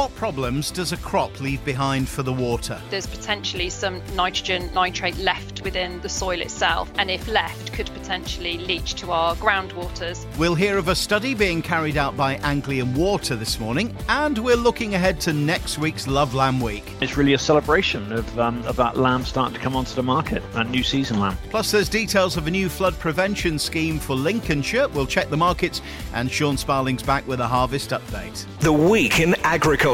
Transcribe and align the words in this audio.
What 0.00 0.14
problems 0.14 0.70
does 0.70 0.92
a 0.92 0.96
crop 0.96 1.40
leave 1.42 1.62
behind 1.62 2.08
for 2.08 2.22
the 2.22 2.32
water? 2.32 2.80
There's 2.88 3.06
potentially 3.06 3.68
some 3.68 4.00
nitrogen 4.16 4.70
nitrate 4.72 5.18
left 5.18 5.62
within 5.62 6.00
the 6.00 6.08
soil 6.08 6.40
itself, 6.40 6.90
and 6.96 7.10
if 7.10 7.28
left, 7.28 7.74
could 7.74 7.88
potentially 7.88 8.56
leach 8.56 8.94
to 8.94 9.10
our 9.10 9.36
groundwaters. 9.36 10.24
We'll 10.38 10.54
hear 10.54 10.78
of 10.78 10.88
a 10.88 10.94
study 10.94 11.34
being 11.34 11.60
carried 11.60 11.98
out 11.98 12.16
by 12.16 12.36
Anglian 12.36 12.94
Water 12.94 13.36
this 13.36 13.60
morning, 13.60 13.94
and 14.08 14.38
we're 14.38 14.56
looking 14.56 14.94
ahead 14.94 15.20
to 15.20 15.34
next 15.34 15.76
week's 15.76 16.06
Love 16.06 16.32
Lamb 16.34 16.62
Week. 16.62 16.94
It's 17.02 17.18
really 17.18 17.34
a 17.34 17.38
celebration 17.38 18.10
of, 18.10 18.38
um, 18.38 18.64
of 18.64 18.76
that 18.76 18.96
lamb 18.96 19.26
starting 19.26 19.52
to 19.52 19.60
come 19.60 19.76
onto 19.76 19.94
the 19.94 20.02
market, 20.02 20.42
that 20.54 20.70
new 20.70 20.82
season 20.82 21.20
lamb. 21.20 21.36
Plus, 21.50 21.70
there's 21.70 21.90
details 21.90 22.38
of 22.38 22.46
a 22.46 22.50
new 22.50 22.70
flood 22.70 22.98
prevention 22.98 23.58
scheme 23.58 23.98
for 23.98 24.16
Lincolnshire. 24.16 24.88
We'll 24.88 25.04
check 25.04 25.28
the 25.28 25.36
markets, 25.36 25.82
and 26.14 26.30
Sean 26.30 26.56
Sparling's 26.56 27.02
back 27.02 27.28
with 27.28 27.40
a 27.40 27.46
harvest 27.46 27.90
update. 27.90 28.46
The 28.60 28.72
Week 28.72 29.20
in 29.20 29.34
Agriculture. 29.44 29.89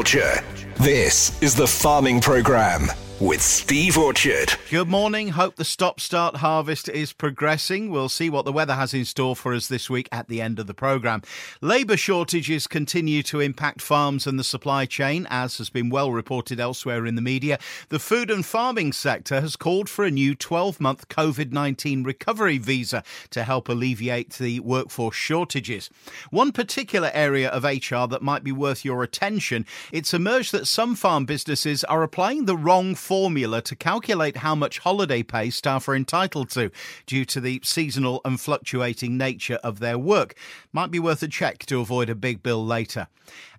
This 0.77 1.41
is 1.41 1.55
the 1.55 1.65
Farming 1.65 2.21
Programme 2.21 2.91
with 3.19 3.41
Steve 3.41 3.97
Orchard. 3.97 4.53
Good 4.69 4.87
morning. 4.87 5.29
Hope 5.29 5.55
the 5.55 5.65
stop 5.65 5.99
start 5.99 6.35
harvest 6.35 6.87
is 6.87 7.13
progressing. 7.13 7.89
We'll 7.89 8.09
see 8.09 8.29
what 8.29 8.45
the 8.45 8.51
weather 8.51 8.75
has 8.75 8.93
in 8.93 9.05
store 9.05 9.35
for 9.35 9.55
us 9.55 9.67
this 9.67 9.89
week 9.89 10.07
at 10.11 10.27
the 10.27 10.39
end 10.39 10.59
of 10.59 10.67
the 10.67 10.75
programme. 10.75 11.23
Labour 11.59 11.97
shortages 11.97 12.67
continue 12.67 13.23
to 13.23 13.39
impact 13.39 13.81
farms 13.81 14.27
and 14.27 14.37
the 14.37 14.43
supply 14.43 14.85
chain, 14.85 15.25
as 15.31 15.57
has 15.57 15.71
been 15.71 15.89
well 15.89 16.11
reported 16.11 16.59
elsewhere 16.59 17.07
in 17.07 17.15
the 17.15 17.21
media. 17.21 17.57
The 17.89 17.97
food 17.97 18.29
and 18.29 18.45
farming 18.45 18.93
sector 18.93 19.41
has 19.41 19.55
called 19.55 19.89
for 19.89 20.05
a 20.05 20.11
new 20.11 20.35
12 20.35 20.79
month 20.79 21.07
COVID 21.09 21.51
19 21.51 22.03
recovery 22.03 22.59
visa 22.59 23.03
to 23.31 23.43
help 23.43 23.67
alleviate 23.67 24.33
the 24.33 24.59
workforce 24.59 25.15
shortages. 25.15 25.89
One 26.29 26.51
particular 26.51 27.09
area 27.15 27.49
of 27.49 27.63
HR 27.63 28.05
that 28.09 28.21
might 28.21 28.43
be 28.43 28.51
worth 28.51 28.85
your 28.85 29.01
attention 29.01 29.65
it's 29.91 30.13
emerged 30.13 30.51
that 30.51 30.67
some 30.67 30.95
farm 30.95 31.25
businesses 31.25 31.83
are 31.85 32.03
applying 32.03 32.45
the 32.45 32.57
wrong 32.57 32.93
formula 33.07 33.61
to 33.61 33.73
calculate 33.73 34.35
how 34.35 34.53
much 34.53 34.79
holiday 34.79 35.23
pay 35.23 35.49
staff 35.49 35.87
are 35.87 35.95
entitled 35.95 36.49
to 36.49 36.69
due 37.05 37.23
to 37.23 37.39
the 37.39 37.61
seasonal 37.63 38.19
and 38.25 38.37
fluctuating 38.37 39.17
nature 39.17 39.59
of 39.63 39.79
their 39.79 39.97
work. 39.97 40.35
Might 40.73 40.91
be 40.91 40.99
worth 40.99 41.23
a 41.23 41.29
check 41.29 41.59
to 41.67 41.79
avoid 41.79 42.09
a 42.09 42.15
big 42.15 42.43
bill 42.43 42.65
later. 42.65 43.07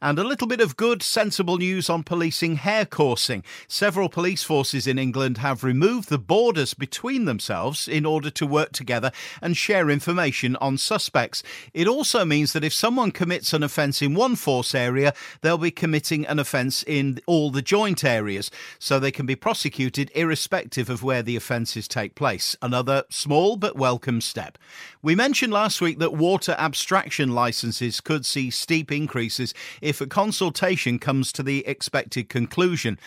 And 0.00 0.18
a 0.18 0.24
little 0.24 0.46
bit 0.46 0.60
of 0.60 0.76
good, 0.76 1.02
sensible 1.02 1.58
news 1.58 1.90
on 1.90 2.02
policing 2.02 2.56
hare 2.56 2.86
coursing. 2.86 3.42
Several 3.66 4.08
police 4.08 4.42
forces 4.42 4.86
in 4.86 4.98
England 4.98 5.38
have 5.38 5.64
removed 5.64 6.08
the 6.08 6.18
borders 6.18 6.72
between 6.72 7.24
themselves 7.24 7.88
in 7.88 8.06
order 8.06 8.30
to 8.30 8.46
work 8.46 8.72
together 8.72 9.10
and 9.42 9.56
share 9.56 9.90
information 9.90 10.56
on 10.56 10.78
suspects. 10.78 11.42
It 11.74 11.88
also 11.88 12.24
means 12.24 12.52
that 12.52 12.64
if 12.64 12.72
someone 12.72 13.10
commits 13.10 13.52
an 13.52 13.62
offence 13.62 14.00
in 14.00 14.14
one 14.14 14.36
force 14.36 14.74
area, 14.74 15.12
they'll 15.40 15.58
be 15.58 15.70
committing 15.70 16.26
an 16.26 16.38
offence 16.38 16.84
in 16.86 17.20
all 17.26 17.50
the 17.50 17.62
joint 17.62 18.04
areas, 18.04 18.50
so 18.78 18.98
they 18.98 19.10
can 19.10 19.26
be 19.26 19.36
prosecuted 19.40 20.10
irrespective 20.14 20.90
of 20.90 21.02
where 21.02 21.22
the 21.22 21.36
offences 21.36 21.88
take 21.88 22.14
place. 22.14 22.56
Another 22.60 23.04
small 23.10 23.56
but 23.56 23.76
welcome 23.76 24.20
step. 24.20 24.58
We 25.02 25.14
mentioned 25.14 25.52
last 25.52 25.80
week 25.80 25.98
that 25.98 26.12
water 26.12 26.54
abstraction 26.58 27.34
licences 27.34 28.00
could 28.00 28.26
see 28.26 28.50
steep 28.50 28.92
increases 28.92 29.54
if 29.80 30.00
a 30.00 30.06
consultation 30.06 30.98
comes 30.98 31.32
to 31.32 31.42
the 31.42 31.66
expected 31.66 32.28
conclusion. 32.28 32.98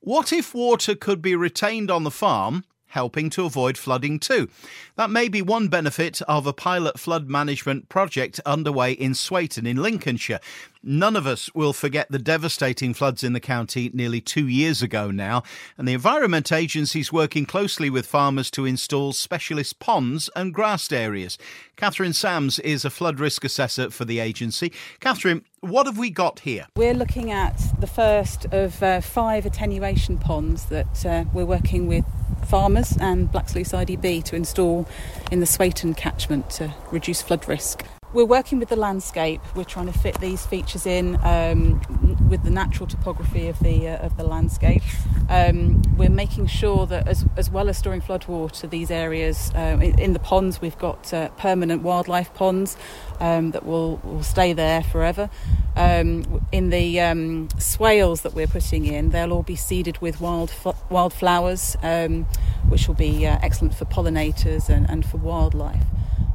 What 0.00 0.32
if 0.32 0.54
water 0.54 0.94
could 0.94 1.20
be 1.20 1.36
retained 1.36 1.90
on 1.90 2.04
the 2.04 2.10
farm 2.10 2.64
helping 2.90 3.30
to 3.30 3.44
avoid 3.44 3.76
flooding 3.76 4.18
too. 4.18 4.48
That 4.96 5.10
may 5.10 5.28
be 5.28 5.42
one 5.42 5.68
benefit 5.68 6.20
of 6.22 6.46
a 6.46 6.52
pilot 6.52 7.00
flood 7.00 7.28
management 7.28 7.88
project 7.88 8.40
underway 8.44 8.92
in 8.92 9.12
Swaton 9.12 9.66
in 9.66 9.78
Lincolnshire. 9.78 10.40
None 10.82 11.14
of 11.14 11.26
us 11.26 11.54
will 11.54 11.74
forget 11.74 12.10
the 12.10 12.18
devastating 12.18 12.94
floods 12.94 13.22
in 13.22 13.34
the 13.34 13.40
county 13.40 13.90
nearly 13.92 14.22
two 14.22 14.48
years 14.48 14.80
ago 14.80 15.10
now, 15.10 15.42
and 15.76 15.86
the 15.86 15.92
Environment 15.92 16.50
Agency 16.50 17.00
is 17.00 17.12
working 17.12 17.44
closely 17.44 17.90
with 17.90 18.06
farmers 18.06 18.50
to 18.52 18.64
install 18.64 19.12
specialist 19.12 19.78
ponds 19.78 20.30
and 20.34 20.54
grassed 20.54 20.92
areas. 20.92 21.36
Catherine 21.76 22.14
Sams 22.14 22.58
is 22.60 22.84
a 22.86 22.90
flood 22.90 23.20
risk 23.20 23.44
assessor 23.44 23.90
for 23.90 24.06
the 24.06 24.20
agency. 24.20 24.72
Catherine, 25.00 25.44
what 25.60 25.86
have 25.86 25.98
we 25.98 26.08
got 26.08 26.40
here? 26.40 26.66
We're 26.76 26.94
looking 26.94 27.30
at 27.30 27.60
the 27.78 27.86
first 27.86 28.46
of 28.46 28.82
uh, 28.82 29.02
five 29.02 29.44
attenuation 29.44 30.16
ponds 30.16 30.66
that 30.66 31.04
uh, 31.04 31.24
we're 31.34 31.44
working 31.44 31.86
with 31.86 32.06
farmers 32.50 32.96
and 33.00 33.30
Black 33.30 33.48
Sluice 33.48 33.70
IDB 33.70 34.24
to 34.24 34.34
install 34.34 34.88
in 35.30 35.38
the 35.38 35.46
Swaton 35.46 35.96
catchment 35.96 36.50
to 36.50 36.74
reduce 36.90 37.22
flood 37.22 37.46
risk. 37.48 37.84
We're 38.12 38.24
working 38.24 38.58
with 38.58 38.70
the 38.70 38.76
landscape. 38.76 39.40
We're 39.54 39.62
trying 39.62 39.86
to 39.86 39.96
fit 39.96 40.20
these 40.20 40.44
features 40.44 40.84
in 40.84 41.16
um, 41.22 41.80
with 42.28 42.42
the 42.42 42.50
natural 42.50 42.88
topography 42.88 43.46
of 43.46 43.56
the 43.60 43.86
uh, 43.86 43.98
of 43.98 44.16
the 44.16 44.24
landscape. 44.24 44.82
Um, 45.28 45.80
we're 45.96 46.10
making 46.10 46.48
sure 46.48 46.86
that, 46.86 47.06
as, 47.06 47.24
as 47.36 47.50
well 47.50 47.68
as 47.68 47.78
storing 47.78 48.00
floodwater, 48.00 48.68
these 48.68 48.90
areas 48.90 49.52
uh, 49.54 49.78
in, 49.80 50.12
the 50.12 50.18
ponds 50.18 50.60
we've 50.60 50.76
got 50.76 51.14
uh, 51.14 51.28
permanent 51.36 51.82
wildlife 51.82 52.34
ponds 52.34 52.76
um, 53.20 53.52
that 53.52 53.64
will 53.64 53.98
will 54.02 54.24
stay 54.24 54.54
there 54.54 54.82
forever. 54.82 55.30
Um, 55.76 56.44
in 56.50 56.70
the 56.70 57.00
um, 57.00 57.48
swales 57.58 58.22
that 58.22 58.34
we're 58.34 58.48
putting 58.48 58.86
in, 58.86 59.10
they'll 59.10 59.32
all 59.32 59.44
be 59.44 59.54
seeded 59.54 59.98
with 59.98 60.20
wild 60.20 60.52
wildflowers, 60.90 61.76
um, 61.84 62.24
which 62.68 62.88
will 62.88 62.96
be 62.96 63.24
uh, 63.24 63.38
excellent 63.40 63.74
for 63.74 63.84
pollinators 63.84 64.68
and, 64.68 64.90
and 64.90 65.06
for 65.06 65.18
wildlife. 65.18 65.84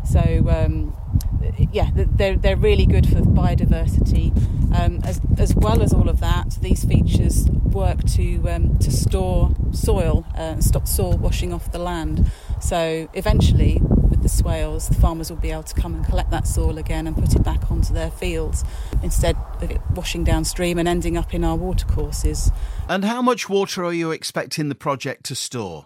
So 0.09 0.21
um, 0.49 0.95
yeah, 1.71 1.89
they're, 1.93 2.35
they're 2.35 2.57
really 2.57 2.85
good 2.85 3.07
for 3.07 3.21
biodiversity. 3.21 4.33
Um, 4.77 4.99
as, 5.03 5.21
as 5.37 5.55
well 5.55 5.81
as 5.81 5.93
all 5.93 6.09
of 6.09 6.19
that, 6.19 6.57
these 6.61 6.83
features 6.83 7.49
work 7.49 8.03
to, 8.15 8.49
um, 8.49 8.77
to 8.79 8.91
store 8.91 9.53
soil 9.71 10.25
uh, 10.35 10.41
and 10.41 10.63
stop 10.63 10.87
soil 10.87 11.17
washing 11.17 11.53
off 11.53 11.71
the 11.71 11.79
land. 11.79 12.29
So 12.59 13.09
eventually, 13.13 13.79
with 13.81 14.21
the 14.21 14.29
swales, 14.29 14.89
the 14.89 14.95
farmers 14.95 15.29
will 15.29 15.37
be 15.37 15.51
able 15.51 15.63
to 15.63 15.75
come 15.79 15.95
and 15.95 16.05
collect 16.05 16.31
that 16.31 16.47
soil 16.47 16.77
again 16.77 17.07
and 17.07 17.15
put 17.15 17.35
it 17.35 17.43
back 17.43 17.71
onto 17.71 17.93
their 17.93 18.11
fields 18.11 18.63
instead 19.03 19.37
of 19.61 19.71
it 19.71 19.81
washing 19.93 20.23
downstream 20.23 20.77
and 20.77 20.87
ending 20.87 21.15
up 21.15 21.33
in 21.33 21.43
our 21.43 21.55
watercourses. 21.55 22.51
And 22.89 23.05
how 23.05 23.21
much 23.21 23.47
water 23.47 23.83
are 23.85 23.93
you 23.93 24.11
expecting 24.11 24.69
the 24.69 24.75
project 24.75 25.25
to 25.25 25.35
store? 25.35 25.85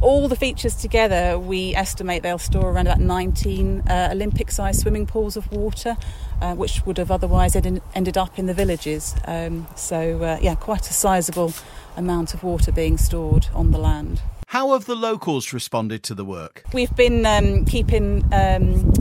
All 0.00 0.28
the 0.28 0.36
features 0.36 0.76
together, 0.76 1.38
we 1.40 1.74
estimate 1.74 2.22
they'll 2.22 2.38
store 2.38 2.70
around 2.70 2.86
about 2.86 3.00
19 3.00 3.80
uh, 3.80 4.08
Olympic 4.12 4.52
sized 4.52 4.80
swimming 4.80 5.06
pools 5.06 5.36
of 5.36 5.50
water, 5.50 5.96
uh, 6.40 6.54
which 6.54 6.86
would 6.86 6.98
have 6.98 7.10
otherwise 7.10 7.56
ed- 7.56 7.82
ended 7.96 8.16
up 8.16 8.38
in 8.38 8.46
the 8.46 8.54
villages. 8.54 9.16
Um, 9.26 9.66
so, 9.74 10.22
uh, 10.22 10.38
yeah, 10.40 10.54
quite 10.54 10.88
a 10.88 10.92
sizable 10.92 11.52
amount 11.96 12.32
of 12.32 12.44
water 12.44 12.70
being 12.70 12.96
stored 12.96 13.48
on 13.52 13.72
the 13.72 13.78
land. 13.78 14.22
How 14.46 14.72
have 14.72 14.86
the 14.86 14.94
locals 14.94 15.52
responded 15.52 16.04
to 16.04 16.14
the 16.14 16.24
work? 16.24 16.62
We've 16.72 16.94
been 16.94 17.26
um, 17.26 17.64
keeping 17.64 18.24
um, 18.32 18.92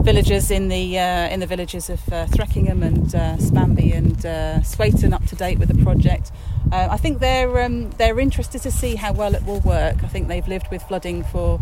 villagers 0.00 0.50
in 0.50 0.68
the 0.68 0.98
uh, 0.98 1.28
in 1.28 1.40
the 1.40 1.46
villages 1.46 1.90
of 1.90 2.00
uh, 2.12 2.26
Threckingham 2.26 2.82
and 2.82 3.14
uh, 3.14 3.36
Spanby 3.36 3.94
and 3.94 4.24
uh, 4.24 4.62
Swaton 4.62 5.12
up 5.12 5.26
to 5.26 5.36
date 5.36 5.58
with 5.58 5.68
the 5.68 5.82
project. 5.84 6.32
Uh, 6.72 6.88
I 6.90 6.96
think 6.96 7.20
they're 7.20 7.60
um, 7.62 7.90
they're 7.92 8.18
interested 8.18 8.62
to 8.62 8.70
see 8.70 8.96
how 8.96 9.12
well 9.12 9.34
it 9.34 9.44
will 9.44 9.60
work. 9.60 10.02
I 10.02 10.08
think 10.08 10.28
they've 10.28 10.46
lived 10.46 10.68
with 10.70 10.82
flooding 10.82 11.22
for 11.22 11.60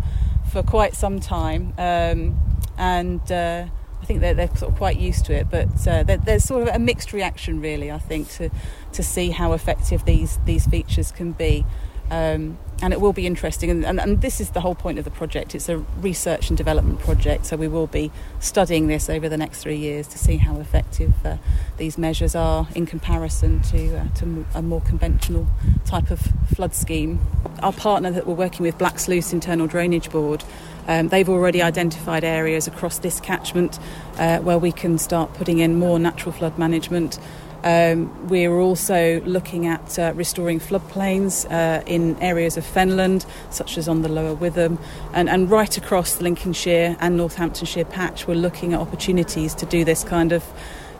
for 0.51 0.63
quite 0.63 0.95
some 0.95 1.19
time, 1.19 1.73
um, 1.77 2.37
and 2.77 3.31
uh, 3.31 3.65
I 4.01 4.05
think 4.05 4.21
they're, 4.21 4.33
they're 4.33 4.55
sort 4.55 4.71
of 4.71 4.77
quite 4.77 4.97
used 4.97 5.25
to 5.25 5.33
it. 5.33 5.47
But 5.49 5.87
uh, 5.87 6.03
there's 6.03 6.43
sort 6.43 6.67
of 6.67 6.75
a 6.75 6.79
mixed 6.79 7.13
reaction, 7.13 7.61
really. 7.61 7.91
I 7.91 7.99
think 7.99 8.29
to 8.31 8.49
to 8.93 9.03
see 9.03 9.29
how 9.29 9.53
effective 9.53 10.05
these 10.05 10.39
these 10.45 10.65
features 10.65 11.11
can 11.11 11.33
be. 11.33 11.65
Um, 12.11 12.57
and 12.81 12.93
it 12.93 13.01
will 13.01 13.13
be 13.13 13.25
interesting. 13.25 13.69
And, 13.71 13.85
and, 13.85 13.99
and, 13.99 14.21
this 14.21 14.41
is 14.41 14.49
the 14.51 14.61
whole 14.61 14.75
point 14.75 14.99
of 14.99 15.05
the 15.05 15.11
project. 15.11 15.55
It's 15.55 15.69
a 15.69 15.77
research 16.01 16.49
and 16.49 16.57
development 16.57 16.99
project, 16.99 17.45
so 17.45 17.55
we 17.55 17.67
will 17.67 17.87
be 17.87 18.11
studying 18.39 18.87
this 18.87 19.09
over 19.09 19.29
the 19.29 19.37
next 19.37 19.61
three 19.61 19.77
years 19.77 20.07
to 20.09 20.17
see 20.17 20.37
how 20.37 20.59
effective 20.59 21.13
uh, 21.25 21.37
these 21.77 21.97
measures 21.97 22.35
are 22.35 22.67
in 22.75 22.85
comparison 22.85 23.61
to, 23.63 23.97
uh, 23.97 24.07
to 24.15 24.45
a 24.53 24.61
more 24.61 24.81
conventional 24.81 25.47
type 25.85 26.11
of 26.11 26.19
flood 26.53 26.75
scheme. 26.75 27.19
Our 27.63 27.73
partner 27.73 28.11
that 28.11 28.27
we're 28.27 28.35
working 28.35 28.63
with, 28.63 28.77
Black 28.77 28.99
Sluice 28.99 29.31
Internal 29.31 29.67
Drainage 29.67 30.11
Board, 30.11 30.43
um, 30.87 31.07
they've 31.07 31.29
already 31.29 31.61
identified 31.61 32.23
areas 32.23 32.67
across 32.67 32.99
this 32.99 33.19
catchment 33.19 33.79
uh, 34.17 34.39
where 34.39 34.59
we 34.59 34.71
can 34.71 34.97
start 34.97 35.33
putting 35.33 35.59
in 35.59 35.79
more 35.79 35.97
natural 35.97 36.31
flood 36.31 36.57
management. 36.59 37.19
Um, 37.65 38.27
we're 38.27 38.59
also 38.59 39.21
looking 39.21 39.65
at 39.65 39.97
uh, 39.97 40.13
restoring 40.15 40.59
floodplains 40.59 41.49
uh, 41.51 41.83
in 41.87 42.15
areas 42.21 42.57
of 42.57 42.63
fenland, 42.63 43.25
such 43.49 43.79
as 43.79 43.89
on 43.89 44.03
the 44.03 44.07
Lower 44.07 44.35
Witham, 44.35 44.77
and, 45.13 45.27
and 45.27 45.49
right 45.49 45.75
across 45.75 46.15
the 46.15 46.23
Lincolnshire 46.23 46.95
and 46.99 47.17
Northamptonshire 47.17 47.85
patch, 47.85 48.27
we're 48.27 48.35
looking 48.35 48.73
at 48.73 48.79
opportunities 48.79 49.55
to 49.55 49.65
do 49.65 49.83
this 49.83 50.03
kind 50.03 50.31
of 50.31 50.45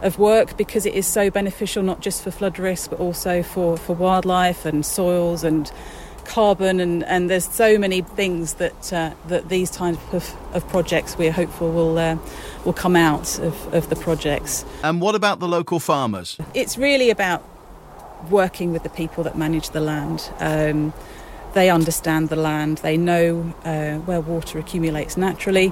of 0.02 0.20
work 0.20 0.58
because 0.58 0.86
it 0.86 0.94
is 0.94 1.08
so 1.08 1.32
beneficial 1.32 1.82
not 1.82 2.02
just 2.02 2.22
for 2.22 2.30
flood 2.30 2.60
risk 2.60 2.90
but 2.90 3.00
also 3.00 3.42
for, 3.42 3.78
for 3.78 3.96
wildlife 3.96 4.66
and 4.66 4.86
soils 4.86 5.44
and 5.44 5.72
carbon 6.26 6.80
and, 6.80 7.04
and 7.04 7.30
there's 7.30 7.48
so 7.48 7.78
many 7.78 8.02
things 8.02 8.56
that 8.56 8.94
uh, 8.94 9.12
that 9.28 9.50
these 9.50 9.72
types 9.72 10.00
of, 10.14 10.36
of 10.54 10.68
projects 10.70 11.18
we're 11.18 11.32
hopeful 11.32 11.72
will 11.72 11.98
uh, 11.98 12.18
will 12.66 12.74
come 12.74 12.96
out 12.96 13.40
of, 13.40 13.74
of 13.74 13.90
the 13.90 13.96
projects. 13.96 14.66
And 14.84 15.02
what 15.02 15.16
about 15.16 15.40
the 15.40 15.48
local 15.48 15.80
farmers? 15.80 16.38
It's 16.54 16.78
really 16.78 17.10
about 17.10 17.44
working 18.30 18.72
with 18.72 18.84
the 18.84 18.90
people 18.90 19.24
that 19.24 19.38
manage 19.38 19.70
the 19.70 19.80
land. 19.82 20.32
Um, 20.40 20.94
they 21.54 21.70
understand 21.70 22.30
the 22.30 22.36
land, 22.36 22.80
they 22.80 22.98
know 22.98 23.54
uh, 23.64 23.96
where 24.00 24.20
water 24.20 24.60
accumulates 24.60 25.16
naturally. 25.16 25.72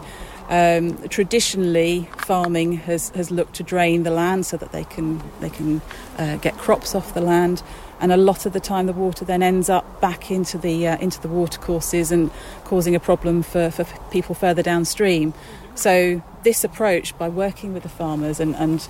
Um, 0.50 0.98
traditionally, 1.10 2.10
farming 2.18 2.74
has, 2.74 3.10
has 3.10 3.32
looked 3.32 3.56
to 3.56 3.64
drain 3.64 4.04
the 4.04 4.12
land 4.12 4.46
so 4.46 4.58
that 4.58 4.72
they 4.72 4.84
can 4.84 5.22
they 5.40 5.50
can 5.50 5.82
uh, 6.18 6.38
get 6.38 6.58
crops 6.58 6.96
off 6.96 7.14
the 7.14 7.22
land, 7.22 7.64
and 8.04 8.12
a 8.12 8.18
lot 8.18 8.46
of 8.46 8.52
the 8.52 8.60
time 8.60 8.86
the 8.86 8.94
water 8.94 9.26
then 9.26 9.42
ends 9.42 9.70
up 9.70 10.02
back 10.02 10.30
into 10.30 10.58
the 10.58 10.88
uh, 10.88 10.98
into 10.98 11.20
the 11.22 11.30
watercourses 11.30 12.12
and 12.12 12.30
causing 12.66 12.96
a 12.96 13.00
problem 13.00 13.42
for, 13.42 13.72
for 13.72 13.86
people 14.12 14.36
further 14.36 14.62
downstream. 14.62 15.34
So 15.76 16.22
this 16.44 16.64
approach, 16.64 17.18
by 17.18 17.30
working 17.30 17.74
with 17.74 17.84
the 17.84 17.90
farmers 17.90 18.40
and, 18.40 18.56
and 18.58 18.86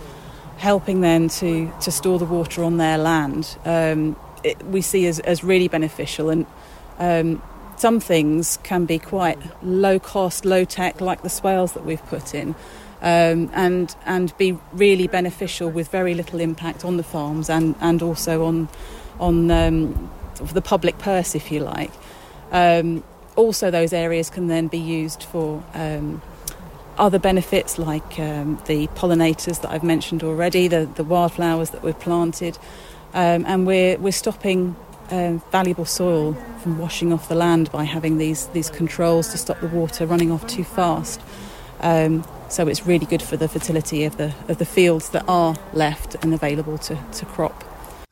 helping 0.57 1.01
them 1.01 1.29
to, 1.29 1.71
to 1.81 1.91
store 1.91 2.19
the 2.19 2.25
water 2.25 2.63
on 2.63 2.77
their 2.77 2.97
land, 2.97 3.55
um, 3.65 4.15
it, 4.43 4.61
we 4.65 4.81
see 4.81 5.07
as, 5.07 5.19
as 5.19 5.43
really 5.43 5.67
beneficial. 5.67 6.29
And 6.29 6.45
um, 6.99 7.41
some 7.77 7.99
things 7.99 8.57
can 8.63 8.85
be 8.85 8.99
quite 8.99 9.37
low 9.61 9.99
cost, 9.99 10.43
low 10.43 10.65
tech, 10.65 10.99
like 10.99 11.21
the 11.21 11.29
swales 11.29 11.73
that 11.73 11.85
we've 11.85 12.05
put 12.07 12.33
in. 12.33 12.55
Um, 13.01 13.51
and 13.53 13.93
and 14.05 14.37
be 14.37 14.57
really 14.71 15.07
beneficial 15.07 15.69
with 15.69 15.89
very 15.89 16.13
little 16.13 16.39
impact 16.39 16.85
on 16.85 16.95
the 16.95 17.03
farms 17.03 17.49
and, 17.49 17.75
and 17.81 18.01
also 18.01 18.45
on 18.45 18.69
on 19.19 19.51
um, 19.51 20.09
the 20.53 20.61
public 20.61 20.97
purse, 20.97 21.35
if 21.35 21.51
you 21.51 21.59
like. 21.59 21.91
Um, 22.51 23.03
also, 23.35 23.71
those 23.71 23.93
areas 23.93 24.29
can 24.29 24.47
then 24.47 24.67
be 24.67 24.77
used 24.77 25.23
for 25.23 25.63
um, 25.73 26.21
other 26.97 27.19
benefits 27.19 27.79
like 27.79 28.19
um, 28.19 28.61
the 28.67 28.87
pollinators 28.89 29.61
that 29.61 29.71
I've 29.71 29.83
mentioned 29.83 30.23
already, 30.23 30.67
the, 30.67 30.87
the 30.95 31.03
wildflowers 31.03 31.71
that 31.71 31.83
we've 31.83 31.99
planted, 31.99 32.57
um, 33.13 33.45
and 33.47 33.65
we're, 33.65 33.97
we're 33.97 34.11
stopping 34.11 34.75
uh, 35.09 35.39
valuable 35.51 35.85
soil 35.85 36.33
from 36.61 36.77
washing 36.77 37.11
off 37.11 37.27
the 37.27 37.35
land 37.35 37.71
by 37.71 37.83
having 37.83 38.17
these, 38.17 38.47
these 38.47 38.69
controls 38.69 39.29
to 39.29 39.37
stop 39.37 39.59
the 39.59 39.67
water 39.67 40.05
running 40.05 40.31
off 40.31 40.45
too 40.47 40.63
fast. 40.63 41.19
Um, 41.81 42.23
so 42.49 42.67
it's 42.67 42.85
really 42.85 43.05
good 43.05 43.21
for 43.21 43.35
the 43.35 43.47
fertility 43.47 44.05
of 44.05 44.17
the, 44.17 44.33
of 44.47 44.57
the 44.59 44.65
fields 44.65 45.09
that 45.09 45.25
are 45.27 45.55
left 45.73 46.15
and 46.23 46.33
available 46.33 46.77
to, 46.79 46.97
to 47.13 47.25
crop. 47.25 47.63